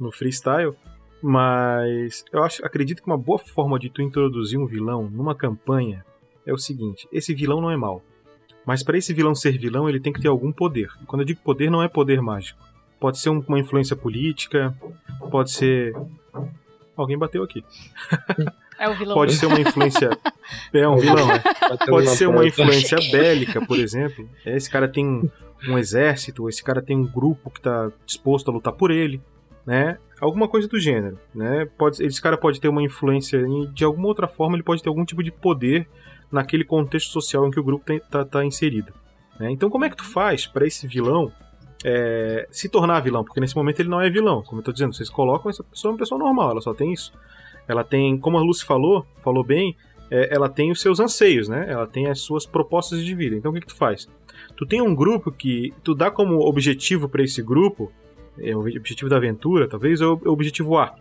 [0.00, 0.74] no freestyle.
[1.22, 6.04] Mas eu acho, acredito que uma boa forma de tu introduzir um vilão numa campanha
[6.46, 8.02] é o seguinte: esse vilão não é mal.
[8.64, 10.90] Mas para esse vilão ser vilão, ele tem que ter algum poder.
[11.02, 12.60] E quando eu digo poder, não é poder mágico.
[13.00, 14.74] Pode ser uma influência política,
[15.30, 15.94] pode ser.
[16.96, 17.64] Alguém bateu aqui.
[18.78, 19.14] É o vilão.
[19.14, 20.10] Pode ser uma influência.
[20.72, 21.42] É um vilão, né?
[21.86, 24.26] Pode ser uma influência bélica, por exemplo.
[24.46, 25.30] Esse cara tem
[25.68, 29.20] um exército, esse cara tem um grupo que está disposto a lutar por ele,
[29.66, 29.98] né?
[30.20, 31.66] Alguma coisa do gênero, né?
[31.78, 33.40] Pode, esse cara pode ter uma influência
[33.72, 35.88] de alguma outra forma, ele pode ter algum tipo de poder
[36.30, 38.92] naquele contexto social em que o grupo está tá inserido.
[39.38, 39.50] Né?
[39.50, 41.32] Então, como é que tu faz para esse vilão
[41.84, 43.24] é, se tornar vilão?
[43.24, 44.42] Porque nesse momento ele não é vilão.
[44.42, 47.12] Como eu estou dizendo, vocês colocam essa pessoa uma pessoa normal, ela só tem isso.
[47.66, 49.76] Ela tem, como a Lucy falou, falou bem,
[50.10, 51.66] é, ela tem os seus anseios, né?
[51.68, 53.36] Ela tem as suas propostas de vida.
[53.36, 54.08] Então, o que, que tu faz?
[54.56, 57.92] Tu tem um grupo que tu dá como objetivo para esse grupo,
[58.40, 60.94] é o objetivo da aventura, talvez, é o objetivo A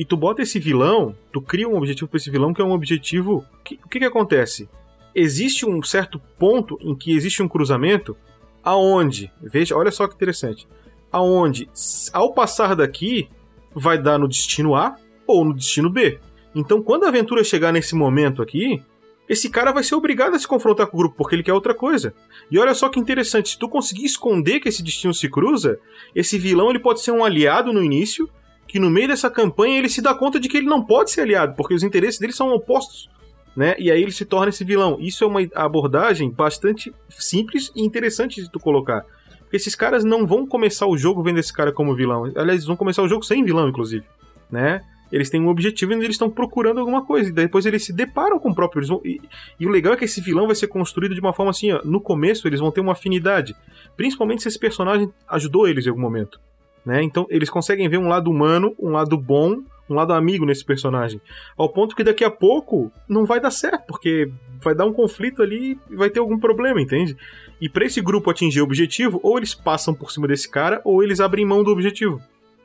[0.00, 2.72] e tu bota esse vilão, tu cria um objetivo para esse vilão que é um
[2.72, 3.44] objetivo.
[3.62, 4.66] Que, o que, que acontece?
[5.14, 8.16] Existe um certo ponto em que existe um cruzamento
[8.64, 10.66] aonde, veja, olha só que interessante,
[11.12, 11.68] aonde
[12.14, 13.28] ao passar daqui
[13.74, 16.18] vai dar no destino A ou no destino B.
[16.54, 18.82] Então, quando a aventura chegar nesse momento aqui,
[19.30, 21.72] esse cara vai ser obrigado a se confrontar com o grupo porque ele quer outra
[21.72, 22.12] coisa.
[22.50, 25.78] E olha só que interessante, se tu conseguir esconder que esse destino se cruza,
[26.12, 28.28] esse vilão ele pode ser um aliado no início
[28.66, 31.20] que no meio dessa campanha ele se dá conta de que ele não pode ser
[31.20, 33.08] aliado, porque os interesses dele são opostos.
[33.54, 33.76] Né?
[33.78, 34.96] E aí ele se torna esse vilão.
[34.98, 39.04] Isso é uma abordagem bastante simples e interessante de tu colocar.
[39.38, 42.24] Porque esses caras não vão começar o jogo vendo esse cara como vilão.
[42.24, 44.04] Aliás, eles vão começar o jogo sem vilão, inclusive.
[44.50, 44.80] Né?
[45.12, 47.30] Eles têm um objetivo e eles estão procurando alguma coisa.
[47.30, 48.86] E depois eles se deparam com o próprio.
[48.86, 49.00] Vão...
[49.04, 49.20] E,
[49.58, 51.80] e, o legal é que esse vilão vai ser construído de uma forma assim: ó,
[51.84, 53.54] no começo eles vão ter uma afinidade.
[53.96, 56.40] Principalmente se esse personagem ajudou eles em algum momento.
[56.84, 57.02] Né?
[57.02, 61.20] Então eles conseguem ver um lado humano, um lado bom, um lado amigo nesse personagem.
[61.56, 64.30] Ao ponto que daqui a pouco não vai dar certo, porque
[64.62, 67.16] vai dar um conflito ali e vai ter algum problema, entende?
[67.60, 71.02] E para esse grupo atingir o objetivo, ou eles passam por cima desse cara, ou
[71.02, 72.20] eles abrem mão do objetivo,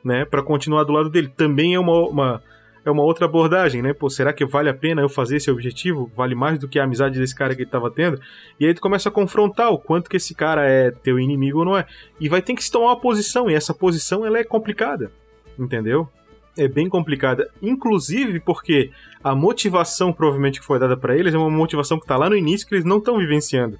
[0.06, 0.24] né?
[0.24, 1.28] Para continuar do lado dele.
[1.28, 2.42] Também é uma, uma
[2.84, 3.92] é uma outra abordagem, né?
[3.92, 6.08] Pô, será que vale a pena eu fazer esse objetivo?
[6.14, 8.20] Vale mais do que a amizade desse cara que ele tava tendo?
[8.60, 11.64] E aí tu começa a confrontar o quanto que esse cara é teu inimigo ou
[11.64, 11.84] não é.
[12.20, 15.10] E vai ter que se tomar uma posição, e essa posição ela é complicada,
[15.58, 16.08] entendeu?
[16.56, 18.90] É bem complicada, inclusive porque
[19.22, 22.36] a motivação provavelmente que foi dada para eles é uma motivação que tá lá no
[22.36, 23.76] início que eles não estão vivenciando.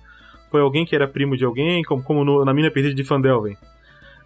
[0.50, 3.56] Foi alguém que era primo de alguém, como, como no, na mina perdida de Fandelven.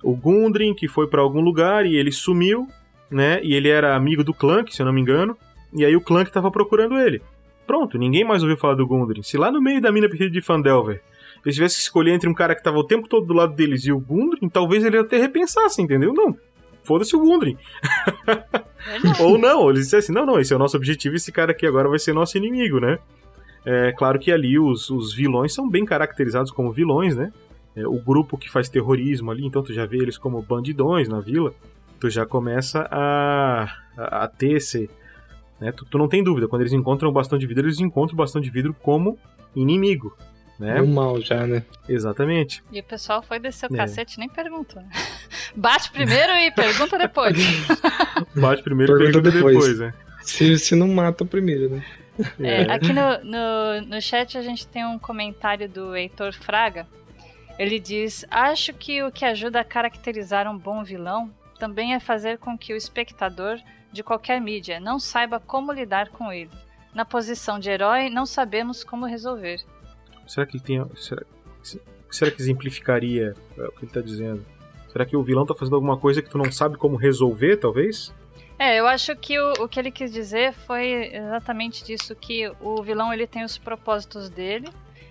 [0.03, 2.67] O Gundren, que foi para algum lugar e ele sumiu,
[3.11, 3.41] né?
[3.43, 5.37] E ele era amigo do Clank, se eu não me engano.
[5.73, 7.23] E aí o Clank tava procurando ele.
[7.67, 9.23] Pronto, ninguém mais ouviu falar do Gundren.
[9.23, 11.01] Se lá no meio da mina perdida de Fandelver
[11.45, 13.85] eles tivessem que escolher entre um cara que tava o tempo todo do lado deles
[13.85, 16.13] e o Gundren, talvez ele até repensasse, entendeu?
[16.13, 16.37] Não.
[16.85, 17.57] Foda-se o Gundren.
[19.21, 21.89] Ou não, eles dissessem, não, não, esse é o nosso objetivo, esse cara aqui agora
[21.89, 22.99] vai ser nosso inimigo, né?
[23.65, 27.33] É claro que ali os, os vilões são bem caracterizados como vilões, né?
[27.77, 31.21] É, o grupo que faz terrorismo ali, então tu já vê eles como bandidões na
[31.21, 31.55] vila
[32.01, 33.65] tu já começa a,
[33.97, 34.89] a, a ter esse.
[35.61, 35.71] Né?
[35.71, 38.17] Tu, tu, não tem dúvida, quando eles encontram o bastão de vidro, eles encontram o
[38.17, 39.19] bastão de vidro como
[39.55, 40.17] inimigo.
[40.59, 40.81] né?
[40.81, 41.63] No mal já, né?
[41.87, 42.63] Exatamente.
[42.73, 43.77] E o pessoal foi descer o É.
[43.77, 44.81] cacete e nem pergunta.
[44.81, 44.89] né?
[45.55, 47.37] Bate primeiro e pergunta depois.
[48.35, 49.79] Bate primeiro, Pergunta pergunta depois, depois.
[49.79, 49.95] né?
[50.23, 51.85] Se, se não mata primeiro, né?
[52.39, 56.87] É, aqui no, no, no chat a gente tem um comentário do Heitor Fraga.
[57.61, 62.39] Ele diz: Acho que o que ajuda a caracterizar um bom vilão também é fazer
[62.39, 63.61] com que o espectador
[63.93, 66.51] de qualquer mídia não saiba como lidar com ele.
[66.95, 69.61] Na posição de herói, não sabemos como resolver.
[70.27, 70.83] Será que ele tem.
[70.97, 71.23] Será,
[72.11, 74.43] será que exemplificaria é, o que ele tá dizendo?
[74.91, 78.11] Será que o vilão tá fazendo alguma coisa que tu não sabe como resolver, talvez?
[78.59, 82.83] É, eu acho que o, o que ele quis dizer foi exatamente disso, que o
[82.83, 84.71] vilão ele tem os propósitos dele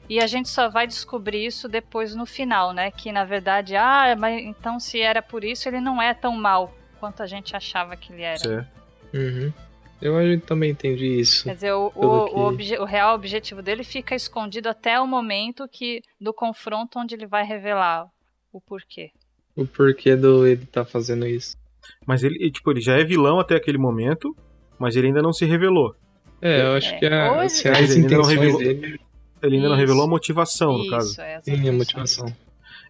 [0.09, 2.89] e a gente só vai descobrir isso depois no final, né?
[2.91, 6.73] Que na verdade, ah, mas então se era por isso ele não é tão mal
[6.99, 8.37] quanto a gente achava que ele era.
[8.39, 8.67] Certo.
[9.13, 9.53] Uhum.
[10.01, 11.43] Eu acho que também entendi isso.
[11.43, 15.05] Quer dizer, o, o, que- o, obje- o real objetivo dele fica escondido até o
[15.05, 18.07] momento que do confronto onde ele vai revelar
[18.51, 19.11] o porquê.
[19.55, 21.57] O porquê do ele tá fazendo isso.
[22.05, 24.33] Mas ele, tipo, ele já é vilão até aquele momento,
[24.77, 25.93] mas ele ainda não se revelou.
[26.41, 28.99] É, eu acho É, que a, hoje- se Mas as ele não intenções revelou- dele
[29.41, 29.81] Ele ainda não Isso.
[29.81, 31.21] revelou a motivação, no isso, caso.
[31.21, 32.25] é, tem a motivação.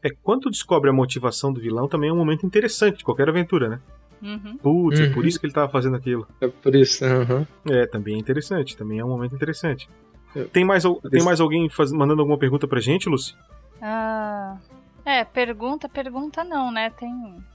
[0.03, 3.29] É quando tu descobre a motivação do vilão também é um momento interessante de qualquer
[3.29, 3.79] aventura, né?
[4.21, 4.57] Uhum.
[4.57, 5.13] Putz, é Uhum.
[5.13, 6.27] por isso que ele tava fazendo aquilo.
[6.41, 7.45] É por isso, aham.
[7.69, 9.89] É, também é interessante, também é um momento interessante.
[10.53, 13.35] Tem mais, tem mais alguém faz- mandando alguma pergunta pra gente, Lucy?
[13.81, 14.57] Ah,
[15.05, 16.89] é, pergunta, pergunta não, né?
[16.91, 17.09] Tem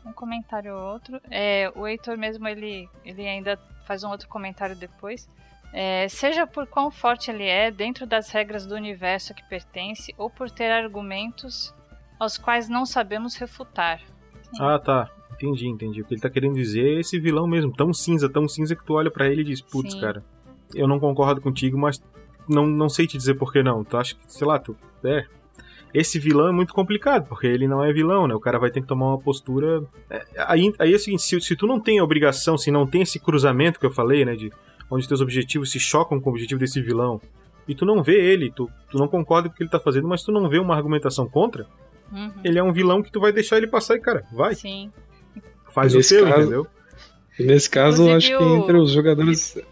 [0.04, 1.20] um comentário ou outro.
[1.30, 5.28] É, o Heitor mesmo, ele, ele ainda faz um outro comentário depois.
[5.76, 10.14] É, seja por quão forte ele é dentro das regras do universo a que pertence,
[10.16, 11.74] ou por ter argumentos
[12.18, 14.00] aos quais não sabemos refutar.
[14.60, 15.10] Ah, tá.
[15.32, 16.00] Entendi, entendi.
[16.00, 18.84] O que ele tá querendo dizer é esse vilão mesmo, tão cinza, tão cinza que
[18.84, 20.00] tu olha pra ele e diz, putz, Sim.
[20.00, 20.24] cara,
[20.72, 22.00] eu não concordo contigo, mas
[22.48, 23.82] não, não sei te dizer por que não.
[23.82, 24.76] Tu acha que, sei lá, tu.
[25.02, 25.26] É.
[25.92, 28.34] Esse vilão é muito complicado, porque ele não é vilão, né?
[28.34, 29.82] O cara vai ter que tomar uma postura.
[30.08, 32.86] É, aí, aí é o seguinte, se, se tu não tem a obrigação, se não
[32.86, 34.36] tem esse cruzamento que eu falei, né?
[34.36, 34.52] De
[34.94, 37.20] onde teus objetivos se chocam com o objetivo desse vilão,
[37.66, 40.06] e tu não vê ele, tu, tu não concorda com o que ele tá fazendo,
[40.06, 41.66] mas tu não vê uma argumentação contra,
[42.12, 42.30] Uhum.
[42.44, 44.92] ele é um vilão que tu vai deixar ele passar e, cara, vai, Sim.
[45.72, 46.66] faz Nesse o teu, caso- entendeu?
[47.38, 49.62] E nesse caso, eu acho Inclusive, que entre os jogadores Oi,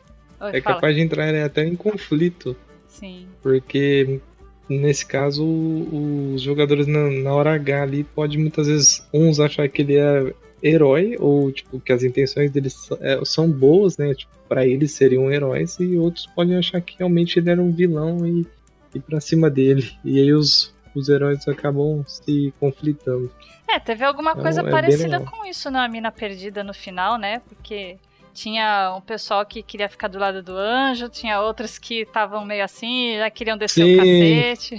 [0.40, 0.74] é fala.
[0.76, 2.56] capaz de entrar até em conflito.
[2.88, 3.28] Sim.
[3.42, 4.20] Porque
[4.68, 9.82] nesse caso, os jogadores na, na hora H ali pode muitas vezes uns achar que
[9.82, 14.14] ele é herói ou tipo que as intenções deles são, é, são boas, né?
[14.14, 18.26] Tipo, para eles seriam heróis e outros podem achar que realmente ele era um vilão
[18.26, 18.46] e
[18.94, 19.90] ir pra cima dele.
[20.04, 23.32] E aí os, os heróis acabam se conflitando.
[23.66, 27.40] É, teve alguma Então, coisa é parecida com isso na Mina Perdida no final, né?
[27.48, 27.96] Porque
[28.34, 32.62] tinha um pessoal que queria ficar do lado do anjo, tinha outros que estavam meio
[32.62, 33.94] assim, já queriam descer Sim.
[33.94, 34.76] o cacete.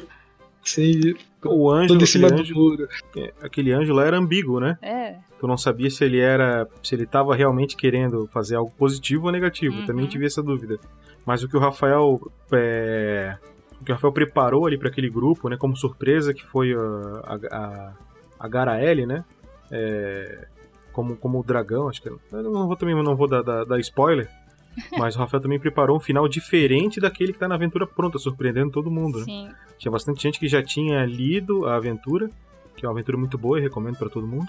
[0.64, 1.14] Sim,
[1.46, 2.88] O anjo, tudo em aquele cima do anjo, muro.
[3.16, 4.78] é, aquele anjo lá era ambíguo, né?
[4.82, 6.66] É, Tu não sabia se ele era.
[6.82, 9.76] se ele tava realmente querendo fazer algo positivo ou negativo.
[9.76, 9.86] Uhum.
[9.86, 10.78] Também tive essa dúvida.
[11.24, 12.20] Mas o que o Rafael.
[12.52, 13.36] é,
[13.80, 15.56] o que o Rafael preparou ali para aquele grupo, né?
[15.56, 17.92] Como surpresa, que foi a, a, a,
[18.40, 19.24] a Garaele, né?
[19.70, 20.46] É,
[20.92, 22.08] como, como o dragão, acho que.
[22.08, 24.28] Eu não vou também não vou dar, dar, dar spoiler.
[24.98, 28.70] Mas o Rafael também preparou um final diferente daquele que tá na aventura pronta, surpreendendo
[28.70, 29.24] todo mundo, né?
[29.24, 29.48] sim.
[29.78, 32.30] Tinha bastante gente que já tinha lido a aventura,
[32.76, 34.46] que é uma aventura muito boa e recomendo para todo mundo.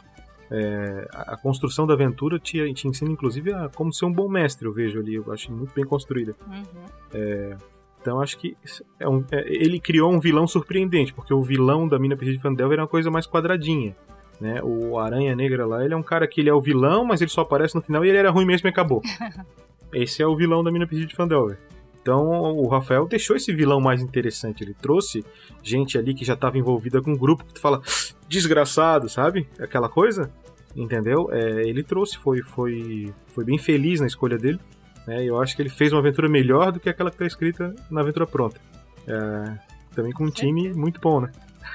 [0.50, 4.30] É, a, a construção da aventura te, te ensina, inclusive, a como ser um bom
[4.30, 5.16] mestre, eu vejo ali.
[5.16, 6.34] Eu acho muito bem construída.
[6.48, 7.58] Uhum.
[8.02, 8.56] Então, acho que
[9.00, 12.42] é um- é, ele criou um vilão surpreendente, porque o vilão da Mina Perdida de
[12.44, 13.96] Fandelver era uma coisa mais quadradinha.
[14.40, 14.62] Né?
[14.64, 17.30] O Aranha Negra lá, ele é um cara que ele é o vilão, mas ele
[17.32, 19.02] só aparece no final e ele era ruim mesmo e acabou.
[19.94, 21.58] Esse é o vilão da Mina Perdida de Fandelver.
[22.02, 22.26] Então
[22.56, 24.64] o Rafael deixou esse vilão mais interessante.
[24.64, 25.26] Ele trouxe
[25.62, 27.82] gente ali que já estava envolvida com um grupo que tu fala
[28.30, 29.48] desgraçado, sabe?
[29.60, 30.32] Aquela coisa,
[30.74, 31.30] entendeu?
[31.32, 34.60] É, ele trouxe, foi, foi, foi bem feliz na escolha dele.
[35.06, 35.24] Né?
[35.26, 38.00] Eu acho que ele fez uma aventura melhor do que aquela que está escrita na
[38.00, 38.60] aventura pronta.
[39.06, 39.58] É,
[39.94, 41.32] também com um time muito bom, né?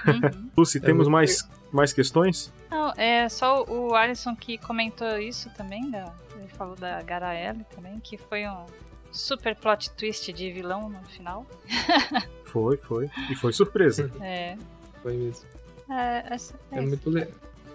[0.07, 0.51] Uhum.
[0.57, 2.53] Lucy, temos muito mais, mais questões?
[2.71, 7.99] Não, é só o Alisson que comentou isso também, da, ele falou da Garaele também,
[8.01, 8.67] que foi um
[9.11, 11.47] super plot twist de vilão no final.
[12.45, 13.09] Foi, foi.
[13.31, 14.11] E foi surpresa.
[14.21, 14.57] É,
[15.03, 15.47] Foi mesmo.
[15.91, 16.89] é, essa- é É isso.
[16.89, 17.31] muito legal.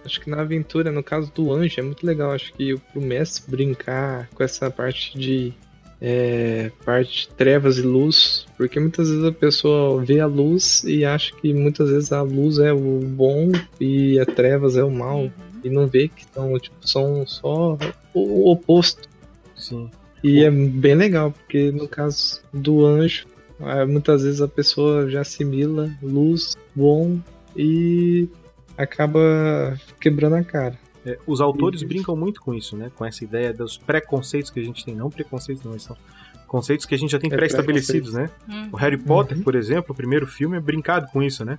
[0.06, 2.32] Acho que na aventura, no caso do anjo, é muito legal.
[2.32, 5.52] Acho que pro mestre brincar com essa parte de.
[6.00, 8.46] É, parte de trevas e luz.
[8.56, 12.60] Porque muitas vezes a pessoa vê a luz e acha que muitas vezes a luz
[12.60, 13.52] é o bom
[13.82, 15.22] e a trevas é o mal.
[15.22, 15.32] Uhum.
[15.68, 17.78] E não vê que são, tipo, são só
[18.14, 19.08] o oposto.
[19.56, 19.90] Sim.
[20.24, 23.26] E é bem legal, porque no caso do anjo,
[23.60, 27.20] É, muitas vezes a pessoa já assimila luz, bom
[27.56, 28.30] e
[28.78, 30.78] acaba quebrando a cara.
[31.04, 31.88] É, os autores Isso.
[31.88, 32.92] brincam muito com isso, né?
[32.96, 34.96] Com essa ideia dos preconceitos que a gente tem.
[34.96, 35.98] Não preconceitos, não, são
[36.46, 38.30] conceitos que a gente já tem É, pré-estabelecidos, né?
[38.48, 38.70] Hum.
[38.72, 39.44] O Harry Potter, Uhum.
[39.44, 41.58] por exemplo, o primeiro filme é brincado com isso, né?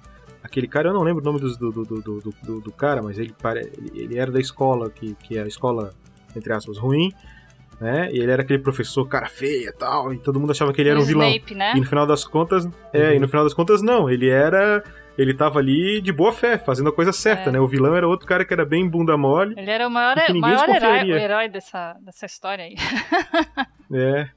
[0.48, 3.02] Aquele cara, eu não lembro o nome dos- do, do, do, do, do- do cara,
[3.02, 5.92] mas ele, pare- ele- era da escola, que, que é a escola,
[6.34, 7.12] entre aspas, ruim,
[7.80, 8.08] né?
[8.10, 10.88] E ele era aquele professor cara feia e tal, e todo mundo achava que ele
[10.90, 11.28] era o um vilão.
[11.28, 11.72] Snape, né?
[11.76, 13.14] E no final das contas, é, Uhum.
[13.14, 14.82] e no final das contas não, ele era
[15.18, 17.52] ele tava ali de boa fé, fazendo a coisa certa, É.
[17.52, 17.58] né?
[17.60, 19.52] O vilão era outro cara que era bem bunda mole.
[19.58, 22.76] Ele era o maior, maior herói, o herói dessa, dessa história aí.
[23.92, 24.28] É.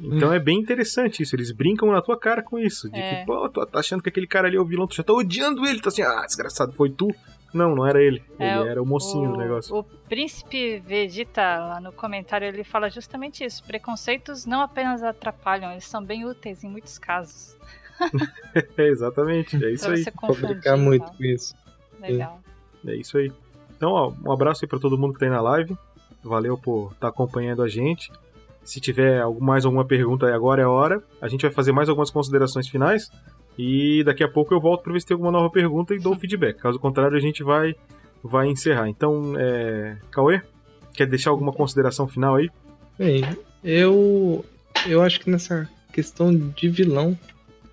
[0.00, 1.34] Então é bem interessante isso.
[1.34, 2.90] Eles brincam na tua cara com isso.
[2.90, 3.20] De É.
[3.20, 5.12] que, pô, tu tá achando que aquele cara ali é o vilão, tu já tá
[5.12, 5.80] odiando ele.
[5.80, 7.08] Tá assim, ah, desgraçado, foi tu.
[7.54, 8.22] Não, não era ele.
[8.38, 9.76] É, ele era o mocinho o, do negócio.
[9.76, 13.62] O príncipe Vegeta, lá no comentário, ele fala justamente isso.
[13.64, 17.54] Preconceitos não apenas atrapalham, eles são bem úteis em muitos casos.
[18.76, 20.02] É, exatamente, é isso pra aí.
[20.02, 20.48] você Vou confundir.
[20.54, 21.12] brincar muito tá?
[21.14, 21.54] com isso.
[22.00, 22.40] Legal.
[22.86, 23.30] É isso aí.
[23.76, 25.76] Então, ó, um abraço aí pra todo mundo que tá aí na live.
[26.22, 28.10] Valeu por estar acompanhando a gente.
[28.64, 31.02] Se tiver mais alguma pergunta aí, agora é a hora.
[31.20, 33.10] A gente vai fazer mais algumas considerações finais.
[33.58, 36.14] E daqui a pouco eu volto pra ver se tem alguma nova pergunta e dou
[36.14, 36.58] o feedback.
[36.58, 37.74] Caso contrário, a gente vai,
[38.22, 38.88] vai encerrar.
[38.88, 39.98] Então, é...
[40.10, 40.40] Cauê,
[40.94, 42.48] quer deixar alguma consideração final aí?
[42.98, 43.24] Bem,
[43.64, 44.44] eu
[44.86, 47.18] eu acho que nessa questão de vilão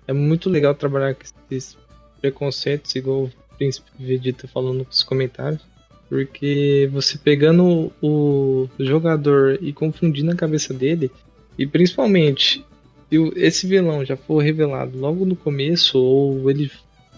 [0.06, 1.76] é muito legal trabalhar com esses
[2.20, 5.62] preconceitos, igual o Príncipe Vegeta falou nos comentários,
[6.10, 11.08] porque você pegando o jogador e confundindo a cabeça dele,
[11.56, 12.66] e principalmente
[13.08, 16.70] se esse vilão já for revelado logo no começo, ou ele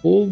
[0.02, 0.30] for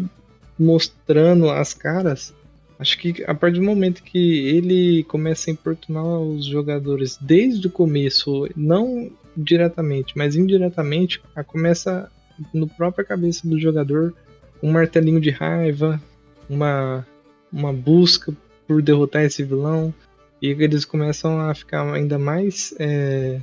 [0.57, 2.33] mostrando as caras,
[2.81, 7.69] Acho que a partir do momento que ele começa a importunar os jogadores desde o
[7.69, 12.11] começo, não diretamente, mas indiretamente, começa
[12.51, 14.15] no própria cabeça do jogador
[14.63, 16.01] um martelinho de raiva,
[16.49, 17.05] uma,
[17.53, 18.35] uma busca
[18.71, 19.93] por derrotar esse vilão,
[20.41, 23.41] e eles começam a ficar ainda mais, é,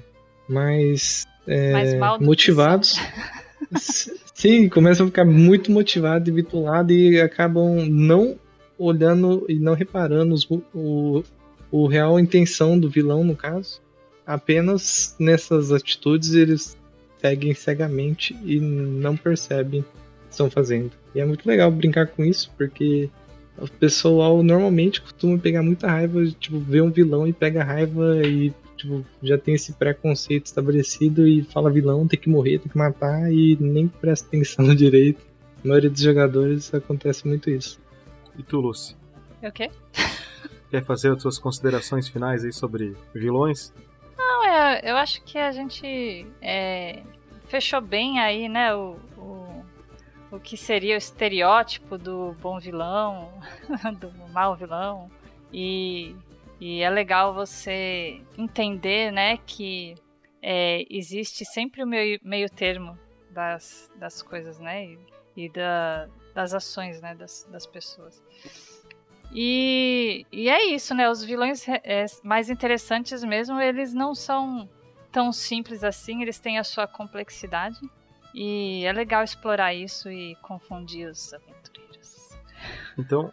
[0.48, 2.98] mais, é, Mais motivados.
[4.34, 8.38] Sim, começam a ficar muito motivados e bitulados e acabam não
[8.78, 11.22] olhando e não reparando os, o,
[11.70, 13.82] o real intenção do vilão, no caso.
[14.26, 16.74] Apenas nessas atitudes eles
[17.20, 19.90] seguem cegamente e não percebem o que
[20.30, 20.92] estão fazendo.
[21.14, 23.10] E é muito legal brincar com isso, porque
[23.60, 28.52] o pessoal normalmente costuma pegar muita raiva, tipo, ver um vilão e pega raiva e
[28.76, 33.30] tipo, já tem esse preconceito estabelecido e fala vilão, tem que morrer, tem que matar
[33.32, 35.26] e nem presta atenção direito.
[35.64, 37.80] Na maioria dos jogadores acontece muito isso.
[38.38, 38.96] E tu, Lucy?
[39.42, 39.70] É O quê?
[40.70, 43.72] Quer fazer as suas considerações finais aí sobre vilões?
[44.16, 47.02] Não, é, eu acho que a gente é,
[47.48, 48.96] fechou bem aí, né, o,
[50.30, 53.32] o, que seria o estereótipo do bom vilão,
[53.98, 55.10] do mau vilão.
[55.52, 56.14] E,
[56.60, 59.94] e é legal você entender, né, que
[60.42, 62.98] é, existe sempre o meio, meio termo
[63.30, 64.98] das, das coisas, né, e,
[65.36, 68.22] e da, das ações, né, das, das pessoas.
[69.32, 71.08] E, e é isso, né?
[71.10, 74.68] Os vilões é, mais interessantes mesmo, eles não são
[75.12, 77.78] tão simples assim, eles têm a sua complexidade.
[78.34, 82.38] E é legal explorar isso e confundir os aventureiros.
[82.98, 83.32] Então,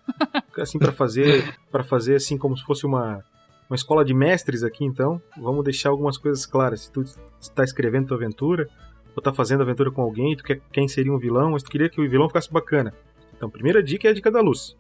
[0.58, 3.24] assim para fazer, para fazer assim como se fosse uma
[3.70, 6.82] uma escola de mestres aqui, então, vamos deixar algumas coisas claras.
[6.82, 7.04] Se tu
[7.40, 8.70] está escrevendo tua aventura,
[9.16, 11.90] ou tá fazendo aventura com alguém, tu quer, quer inserir um vilão, mas tu queria
[11.90, 12.94] que o vilão ficasse bacana.
[13.36, 14.78] Então, primeira dica é a dica da luz.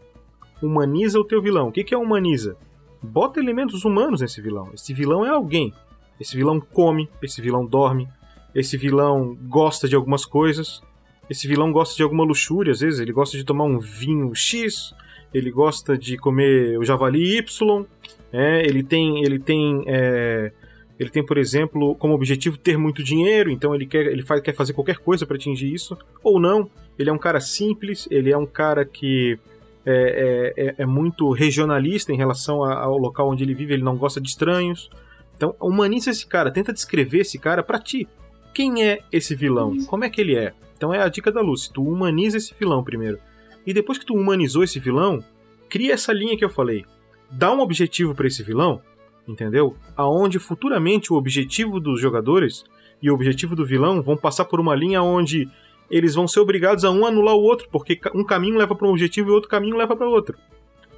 [0.62, 1.70] Humaniza o teu vilão.
[1.70, 2.56] O que, que é humaniza?
[3.02, 4.70] Bota elementos humanos nesse vilão.
[4.74, 5.74] Esse vilão é alguém.
[6.20, 8.08] Esse vilão come, esse vilão dorme,
[8.56, 10.82] esse vilão gosta de algumas coisas,
[11.30, 13.00] esse vilão gosta de alguma luxúria, às vezes.
[13.00, 14.94] Ele gosta de tomar um vinho X,
[15.34, 17.86] ele gosta de comer o javali Y,
[18.32, 20.52] é, ele tem, ele tem, é,
[20.98, 24.54] ele tem, por exemplo, como objetivo ter muito dinheiro, então ele quer, ele faz, quer
[24.54, 26.70] fazer qualquer coisa para atingir isso, ou não.
[26.98, 29.38] Ele é um cara simples, ele é um cara que
[29.86, 34.22] é, é, é muito regionalista em relação ao local onde ele vive, ele não gosta
[34.22, 34.90] de estranhos.
[35.36, 38.08] Então, humaniza esse cara, tenta descrever esse cara para ti.
[38.56, 39.76] Quem é esse vilão?
[39.86, 40.54] Como é que ele é?
[40.78, 43.20] Então é a dica da Lucy, tu humaniza esse vilão primeiro.
[43.68, 45.22] E depois que tu humanizou esse vilão,
[45.68, 46.86] cria essa linha que eu falei.
[47.30, 48.82] Dá um objetivo para esse vilão,
[49.28, 49.76] entendeu?
[49.98, 52.64] Aonde futuramente o objetivo dos jogadores
[53.02, 55.50] e o objetivo do vilão vão passar por uma linha onde
[55.92, 58.92] eles vão ser obrigados a um anular o outro, porque um caminho leva para um
[58.92, 60.38] objetivo e outro caminho leva para outro.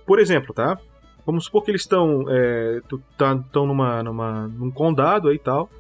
[0.06, 0.78] Por exemplo, tá?
[1.26, 2.82] Vamos supor que eles estão é,
[3.18, 5.72] tá, numa, numa, num condado aí e tal,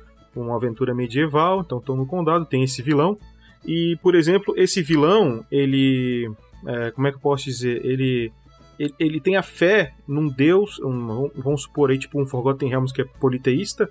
[0.42, 3.18] uma aventura medieval, então estão no condado, tem esse vilão,
[3.66, 6.32] E, por exemplo, esse vilão, ele.
[6.66, 7.84] é, como é que eu posso dizer?
[7.86, 8.32] Ele.
[8.80, 12.94] Ele, ele tem a fé num deus, um- vamos supor aí, tipo um Forgotten Realms
[12.94, 13.90] que é politeísta.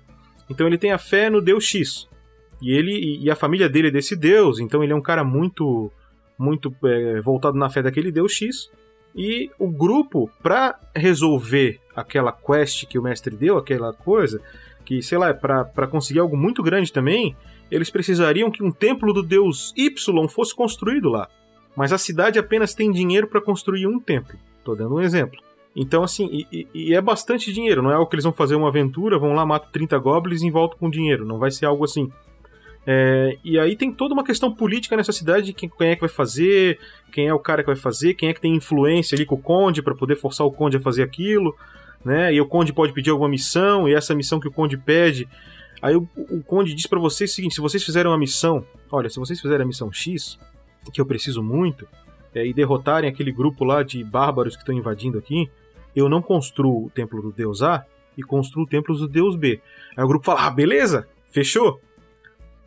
[0.49, 2.07] Então ele tem a fé no deus X.
[2.61, 5.91] E ele e a família dele é desse deus, então ele é um cara muito
[6.39, 8.71] muito é, voltado na fé daquele deus X.
[9.13, 14.39] E o grupo, pra resolver aquela quest que o mestre deu, aquela coisa,
[14.87, 17.35] que sei lá, pra pra conseguir algo muito grande também,
[17.69, 21.27] eles precisariam que um templo do deus Y fosse construído lá.
[21.75, 24.39] Mas a cidade apenas tem dinheiro pra construir um templo.
[24.63, 25.39] Tô dando um exemplo.
[25.75, 28.69] Então, assim, e, e- é bastante dinheiro, não é algo que eles vão fazer uma
[28.69, 31.25] aventura, vão lá, matam 30 goblins e voltam com dinheiro.
[31.25, 32.09] Não vai ser algo assim.
[32.89, 35.99] É, e aí tem toda uma questão política nessa cidade de quem, quem é que
[36.01, 36.79] vai fazer,
[37.11, 39.41] quem é o cara que vai fazer, quem é que tem influência ali com o
[39.41, 41.53] conde para poder forçar o conde a fazer aquilo,
[42.03, 42.33] né?
[42.33, 45.27] E o conde pode pedir alguma missão, e essa missão que o conde pede,
[45.81, 49.09] aí o, o conde diz para vocês o seguinte: se vocês fizerem uma missão, olha,
[49.09, 50.39] se vocês fizerem a missão X,
[50.91, 51.87] que eu preciso muito,
[52.33, 55.49] é, e derrotarem aquele grupo lá de bárbaros que estão invadindo aqui,
[55.95, 57.85] eu não construo o templo do deus A
[58.17, 59.59] e construo o templo do deus B.
[59.95, 61.81] Aí o grupo fala: ah, beleza, fechou.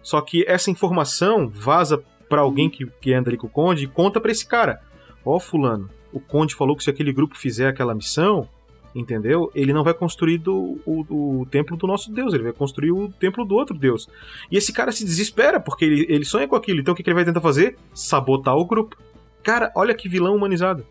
[0.02, 3.88] Só que essa informação vaza pra alguém que, que anda ali com o Conde e
[3.88, 4.80] conta pra esse cara.
[5.24, 8.48] Ó, fulano, o Conde falou que se aquele grupo fizer aquela missão,
[8.94, 9.50] entendeu?
[9.54, 13.08] Ele não vai construir do, o, o templo do nosso Deus, ele vai construir o
[13.08, 14.08] templo do outro Deus.
[14.50, 16.80] E esse cara se desespera, porque ele, ele sonha com aquilo.
[16.80, 17.76] Então o que, que ele vai tentar fazer?
[17.94, 18.96] Sabotar o grupo.
[19.42, 20.84] Cara, olha que vilão humanizado.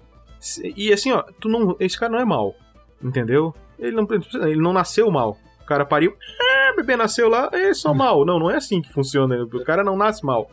[0.75, 2.55] E assim, ó, tu não, esse cara não é mal,
[3.03, 3.53] entendeu?
[3.77, 4.07] Ele não,
[4.47, 5.37] ele não nasceu mal.
[5.61, 8.25] O cara pariu, ah, bebê nasceu lá, é só mal.
[8.25, 9.43] Não, não é assim que funciona.
[9.43, 10.49] O cara não nasce mal,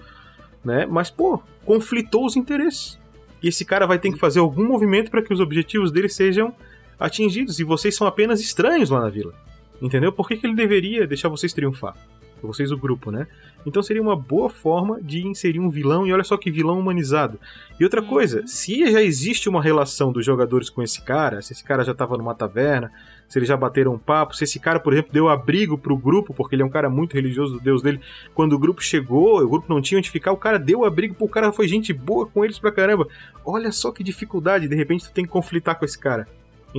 [0.65, 0.85] né?
[0.87, 2.99] Mas pô, conflitou os interesses.
[3.43, 6.53] E esse cara vai ter que fazer algum movimento para que os objetivos dele sejam
[6.99, 7.59] atingidos.
[7.59, 9.35] E vocês são apenas estranhos lá na vila,
[9.81, 10.13] entendeu?
[10.13, 11.95] Por que, que ele deveria deixar vocês triunfar?
[12.43, 13.27] Vocês, o grupo, né?
[13.65, 17.41] Então seria uma boa forma de inserir um vilão, e olha só que vilão humanizado.
[17.81, 18.07] E outra Uhum.
[18.07, 21.95] coisa, se já existe uma relação dos jogadores com esse cara, se esse cara já
[21.95, 22.93] tava numa taverna,
[23.27, 26.33] se eles já bateram um papo, se esse cara, por exemplo, deu abrigo pro grupo,
[26.33, 28.01] porque ele é um cara muito religioso do deus dele,
[28.35, 31.25] quando o grupo chegou, o grupo não tinha onde ficar, o cara deu abrigo, pô,
[31.25, 33.09] o cara foi gente boa com eles pra caramba.
[33.45, 36.29] Olha só que dificuldade, de repente tu tem que conflitar com esse cara,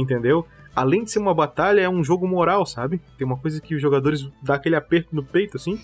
[0.01, 0.45] entendeu?
[0.75, 3.01] Além de ser uma batalha, é um jogo moral, sabe?
[3.17, 5.79] Tem uma coisa que os jogadores dá aquele aperto no peito, assim.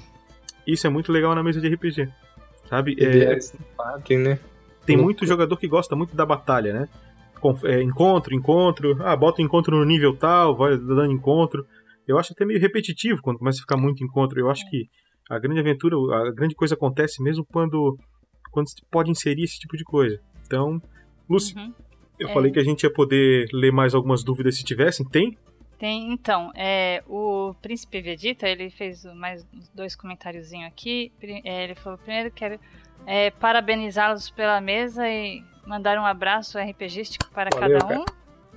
[0.68, 2.10] Isso é muito legal na mesa de RPG,
[2.70, 2.96] sabe?
[3.00, 4.40] É, empatem, né?
[4.86, 6.90] tem muito jogador que gosta muito da batalha, né?
[7.66, 11.66] É, encontro, encontro, ah, bota o encontro no nível tal, vai dando encontro.
[12.08, 14.40] Eu acho até meio repetitivo quando começa a ficar muito encontro.
[14.40, 14.88] Eu acho que
[15.30, 17.98] a grande aventura, a grande coisa acontece mesmo quando,
[18.52, 20.20] quando se pode inserir esse tipo de coisa.
[20.46, 20.82] Então,
[21.30, 21.74] Lúcio, Uhum.
[22.20, 22.34] Eu É.
[22.34, 25.06] falei que a gente ia poder ler mais algumas dúvidas se tivessem.
[25.08, 25.38] Tem?
[25.78, 29.46] Tem, então, é, o Príncipe Vegeta, ele fez mais
[29.76, 31.12] dois comentáriozinhos aqui.
[31.44, 32.58] É, ele falou, primeiro quero
[33.06, 38.00] é, parabenizá-los pela mesa e mandar um abraço RPGístico para Valeu, cada cara.
[38.00, 38.06] um.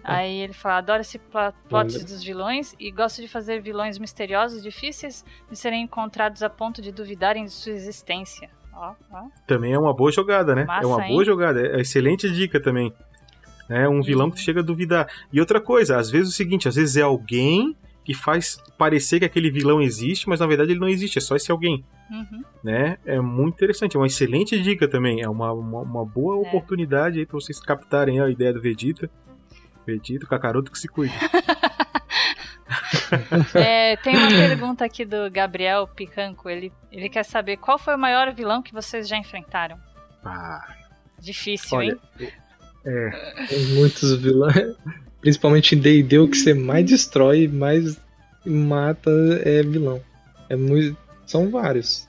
[0.05, 2.05] Aí ele fala, adoro esse plot Valeu.
[2.05, 6.93] dos vilões e gosto de fazer vilões misteriosos, difíceis de serem encontrados a ponto de
[6.93, 8.49] duvidarem de sua existência.
[8.73, 9.25] Ó, ó.
[9.49, 10.65] Também é uma boa jogada, né?
[10.65, 11.13] Massa, é uma hein?
[11.13, 11.61] boa jogada.
[11.67, 12.93] É excelente dica também.
[13.69, 15.09] É um vilão que chega a duvidar.
[15.33, 19.19] E outra coisa, às vezes é o seguinte, às vezes é alguém que faz parecer
[19.19, 22.45] que aquele vilão existe, mas na verdade ele não existe, é só esse alguém, Uhum.
[22.63, 22.99] né?
[23.05, 26.49] É muito interessante, é uma excelente dica também, é uma, uma, uma boa É.
[26.49, 29.11] oportunidade aí pra vocês captarem a ideia do Vegeta.
[29.85, 31.15] Vegeta, Kakaroto que se cuide.
[33.55, 36.49] É, tem uma pergunta aqui do Gabriel Picanco.
[36.49, 39.79] Ele, ele quer saber qual foi o maior vilão que vocês já enfrentaram.
[40.25, 40.61] Ah,
[41.19, 42.29] Difícil, olha, hein?
[42.87, 44.75] É, Tem muitos vilões.
[45.21, 47.99] Principalmente em D&D, o que você mais destrói, mais
[48.45, 49.11] mata
[49.45, 50.01] é vilão.
[50.49, 50.97] É muito...
[51.27, 52.07] São vários.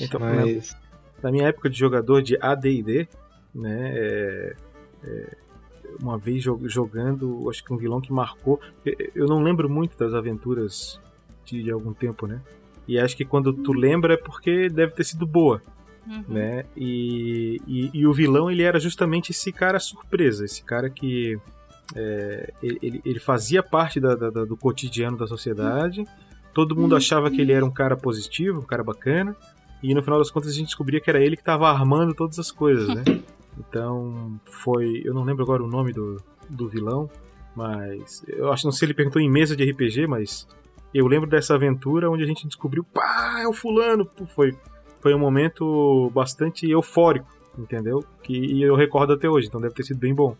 [0.00, 0.76] Então, na, Mas
[1.22, 3.06] na minha época de jogador de AD&D,
[3.54, 4.56] né, é,
[5.04, 5.36] é,
[6.00, 9.96] uma vez jo- jogando, acho que um vilão que marcou, eu- eu não lembro muito
[9.96, 11.00] das aventuras
[11.44, 12.40] de, de algum tempo, né,
[12.86, 15.62] e acho que quando tu lembra é porque deve ter sido boa,
[16.06, 16.24] Uhum.
[16.28, 21.36] né, e, e, e o vilão ele era justamente esse cara surpresa, esse cara que
[21.94, 26.04] é, ele, ele- fazia parte da- da- do cotidiano da sociedade,
[26.54, 29.34] todo mundo achava que ele era um cara positivo, um cara bacana,
[29.82, 32.38] e no final das contas a gente descobria que era ele que estava armando todas
[32.38, 33.02] as coisas, né?
[33.58, 35.00] Então foi.
[35.02, 37.08] Eu não lembro agora o nome do, do vilão,
[37.54, 38.22] mas.
[38.28, 40.46] Eu acho não sei se ele perguntou em mesa de RPG, mas.
[40.92, 44.06] Eu lembro dessa aventura onde a gente descobriu, pá, é o fulano!
[44.34, 44.54] Foi,
[45.00, 47.28] foi um momento bastante eufórico,
[47.58, 48.04] entendeu?
[48.22, 50.36] Que eu recordo até hoje, então deve ter sido bem bom.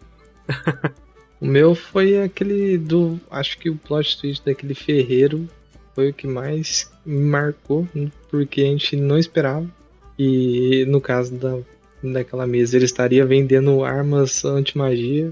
[1.40, 3.18] o meu foi aquele do...
[3.30, 5.48] Acho que o plot twist daquele ferreiro
[5.94, 7.88] foi o que mais me marcou,
[8.30, 9.66] porque a gente não esperava.
[10.18, 11.58] E no caso da,
[12.02, 15.30] daquela mesa, ele estaria vendendo armas anti-magia,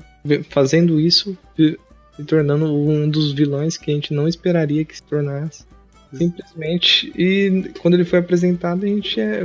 [0.50, 1.78] fazendo isso se
[2.26, 5.64] tornando um dos vilões que a gente não esperaria que se tornasse.
[6.16, 7.12] Simplesmente.
[7.16, 9.44] E quando ele foi apresentado, a gente é,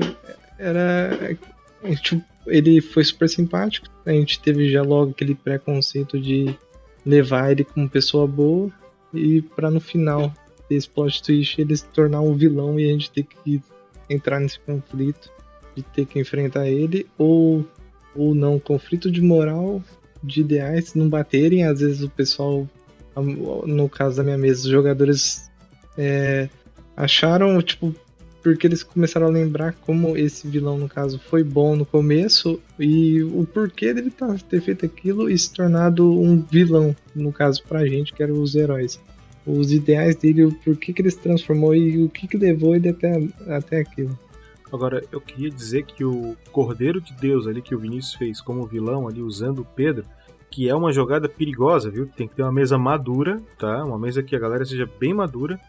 [0.58, 1.38] era.
[1.84, 3.88] A gente, ele foi super simpático.
[4.06, 6.56] A gente teve já logo aquele preconceito de
[7.06, 8.72] levar ele como pessoa boa.
[9.14, 10.34] E para no final
[10.70, 13.62] desse plot twist ele se tornar um vilão e a gente ter que
[14.10, 15.32] entrar nesse conflito
[15.76, 17.08] de ter que enfrentar ele.
[17.18, 17.66] Ou,
[18.16, 19.82] ou não, conflito de moral
[20.24, 21.64] de ideais não baterem.
[21.64, 22.68] Às vezes o pessoal,
[23.66, 25.50] no caso da minha mesa, os jogadores
[25.98, 26.50] é,
[27.00, 27.96] acharam, tipo,
[28.44, 33.24] porque eles começaram a lembrar como esse vilão, no caso, foi bom no começo e
[33.24, 37.88] o porquê dele tá, ter feito aquilo e se tornado um vilão, no caso, pra
[37.88, 39.00] gente, que eram os heróis.
[39.46, 42.90] Os ideais dele, o porquê que ele se transformou e o que, que levou ele
[42.90, 44.18] até, até aquilo.
[44.72, 48.68] Agora, eu queria dizer que o Cordeiro de Deus ali que o Vinícius fez como
[48.68, 50.06] vilão ali usando o Pedro,
[50.52, 52.08] que é uma jogada perigosa, viu?
[52.08, 53.84] Tem que ter uma mesa madura, tá?
[53.84, 55.60] Uma mesa que a galera seja bem madura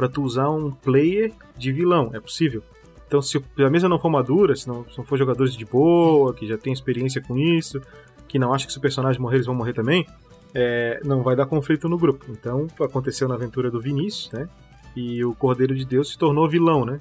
[0.00, 2.62] para tu usar um player de vilão, é possível.
[3.06, 6.32] Então, se a mesa não for madura, se não, se não for jogadores de boa,
[6.32, 7.82] que já tem experiência com isso,
[8.26, 10.06] que não acha que se o personagem morrer, eles vão morrer também,
[10.54, 12.24] é, não vai dar conflito no grupo.
[12.30, 14.48] Então, aconteceu na aventura do Vinícius, né?
[14.96, 16.96] E o Cordeiro de Deus se tornou vilão, né?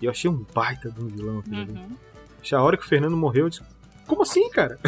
[0.00, 1.96] E eu achei um baita de um vilão uhum.
[2.52, 3.62] A hora que o Fernando morreu, eu disse,
[4.06, 4.78] como assim, cara?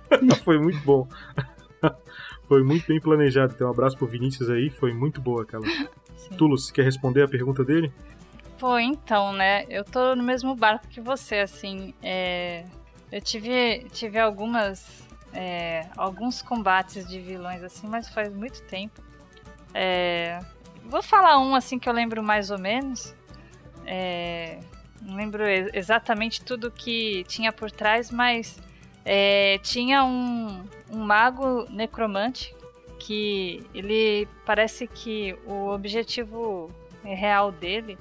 [0.44, 1.06] foi muito bom.
[2.48, 3.52] foi muito bem planejado.
[3.54, 5.66] Então, um abraço pro Vinícius aí, foi muito boa aquela.
[6.36, 7.92] Tulus, quer responder a pergunta dele?
[8.58, 9.64] Pô, então, né?
[9.68, 11.92] Eu tô no mesmo barco que você, assim.
[12.02, 12.64] É...
[13.12, 15.06] Eu tive, tive algumas.
[15.32, 15.86] É...
[15.96, 19.02] Alguns combates de vilões, assim, mas faz muito tempo.
[19.74, 20.40] É...
[20.84, 23.14] Vou falar um, assim, que eu lembro mais ou menos.
[23.84, 24.58] É,
[25.00, 28.58] não lembro exatamente tudo que tinha por trás, mas
[29.04, 32.55] é, tinha um, um mago necromante
[33.06, 36.68] que ele parece que o objetivo
[37.04, 37.96] real dele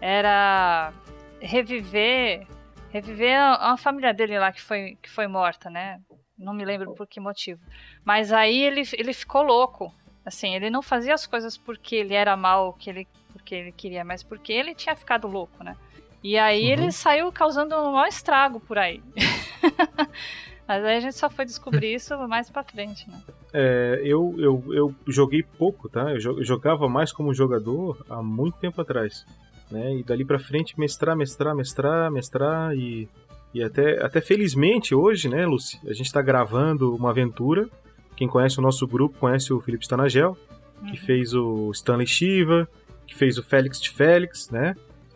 [0.00, 0.94] era
[1.38, 2.46] reviver
[2.88, 6.00] reviver a, família dele lá que foi, que foi morta, né?
[6.38, 7.60] Não me lembro por que motivo.
[8.02, 9.92] Mas aí ele, ele ficou louco.
[10.24, 14.02] Assim, ele não fazia as coisas porque ele era mal, que ele porque ele queria,
[14.02, 15.76] mas porque ele tinha ficado louco, né?
[16.22, 16.72] E aí uhum.
[16.72, 19.02] ele saiu causando um maior estrago por aí.
[20.66, 23.20] mas aí a gente só foi descobrir isso mais pra frente, né?
[23.52, 26.12] É, eu, eu, eu joguei pouco, tá?
[26.12, 29.24] Eu jogava mais como jogador há muito tempo atrás.
[29.70, 29.96] Né?
[29.96, 33.08] E dali pra frente mestrar, mestrar, mestrar, mestrar e,
[33.54, 35.80] e até, até felizmente hoje, né, Lucy?
[35.86, 37.68] A gente tá gravando uma aventura.
[38.16, 40.36] Quem conhece o nosso grupo conhece o Felipe Stanagel,
[40.84, 40.96] que uhum.
[40.96, 42.68] fez o Stanley Shiva,
[43.06, 44.74] que fez o Félix de Félix, né?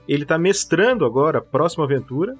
[0.09, 2.37] Ele tá mestrando agora a próxima aventura.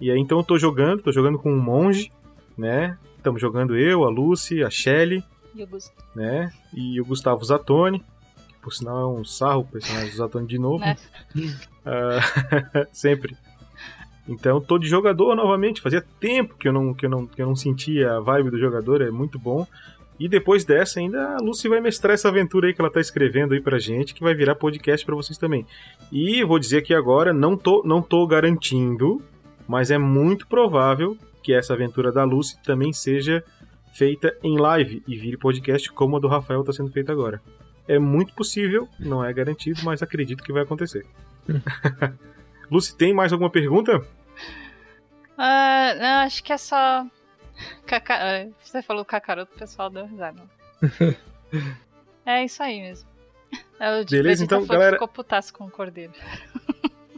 [0.00, 2.12] E aí então eu tô jogando, tô jogando com um monge,
[2.58, 2.98] né?
[3.16, 5.68] Estamos jogando eu, a Lucy, a Shelly, e o
[6.14, 6.52] né?
[6.74, 8.00] E o Gustavo Zatoni,
[8.48, 10.84] que por sinal é um sarro o personagem do Zatoni de novo.
[10.84, 13.36] Uh, sempre.
[14.28, 15.80] Então, tô de jogador novamente.
[15.80, 18.58] Fazia tempo que eu, não, que, eu não, que eu não sentia a vibe do
[18.58, 19.66] jogador, é muito bom.
[20.20, 23.54] E depois dessa, ainda a Lucy vai mestrar essa aventura aí que ela tá escrevendo
[23.54, 25.64] aí pra gente, que vai virar podcast para vocês também.
[26.10, 29.22] E vou dizer aqui agora, não tô, não tô garantindo,
[29.66, 33.44] mas é muito provável que essa aventura da Lucy também seja
[33.92, 37.40] feita em live e vire podcast como a do Rafael está sendo feita agora.
[37.86, 41.06] É muito possível, não é garantido, mas acredito que vai acontecer.
[42.70, 43.98] Lucy, tem mais alguma pergunta?
[45.38, 47.06] Uh, não, acho que é só
[47.86, 48.14] Caca...
[48.14, 50.42] É, você falou cacaroto, o pessoal deu risada.
[52.24, 53.08] é isso aí mesmo.
[53.80, 54.96] É, o Beleza, então, galera.
[54.96, 56.12] Ficou putaço com o cordeiro.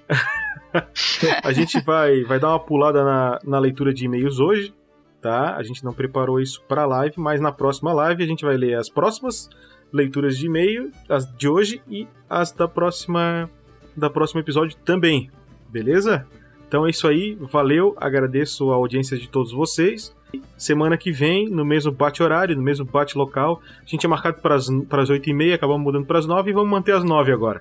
[1.42, 4.74] a gente vai, vai dar uma pulada na, na leitura de e-mails hoje,
[5.20, 5.56] tá?
[5.56, 8.74] A gente não preparou isso para live, mas na próxima live a gente vai ler
[8.74, 9.48] as próximas
[9.92, 13.50] leituras de e-mail, as de hoje e as da próxima
[13.96, 15.30] da próximo episódio também.
[15.68, 16.26] Beleza?
[16.66, 20.14] Então é isso aí, valeu, agradeço a audiência de todos vocês.
[20.56, 24.68] Semana que vem, no mesmo bate-horário, no mesmo bate-local, a gente é marcado para as
[24.68, 27.60] 8h30, acabamos mudando para as 9 e vamos manter as 9 agora.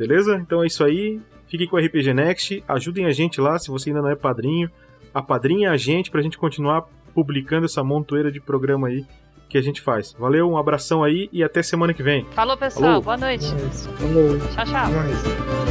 [0.00, 0.36] Beleza?
[0.36, 1.20] Então é isso aí.
[1.46, 4.70] Fiquem com o RPG Next, ajudem a gente lá se você ainda não é padrinho.
[5.12, 9.04] Apadrinha a gente para a gente continuar publicando essa montoeira de programa aí
[9.46, 10.14] que a gente faz.
[10.18, 12.24] Valeu, um abração aí e até semana que vem.
[12.30, 13.02] Falou, pessoal.
[13.02, 13.02] Falou.
[13.02, 13.44] Boa noite.
[13.98, 14.38] Falou.
[14.54, 15.69] Tchau, tchau.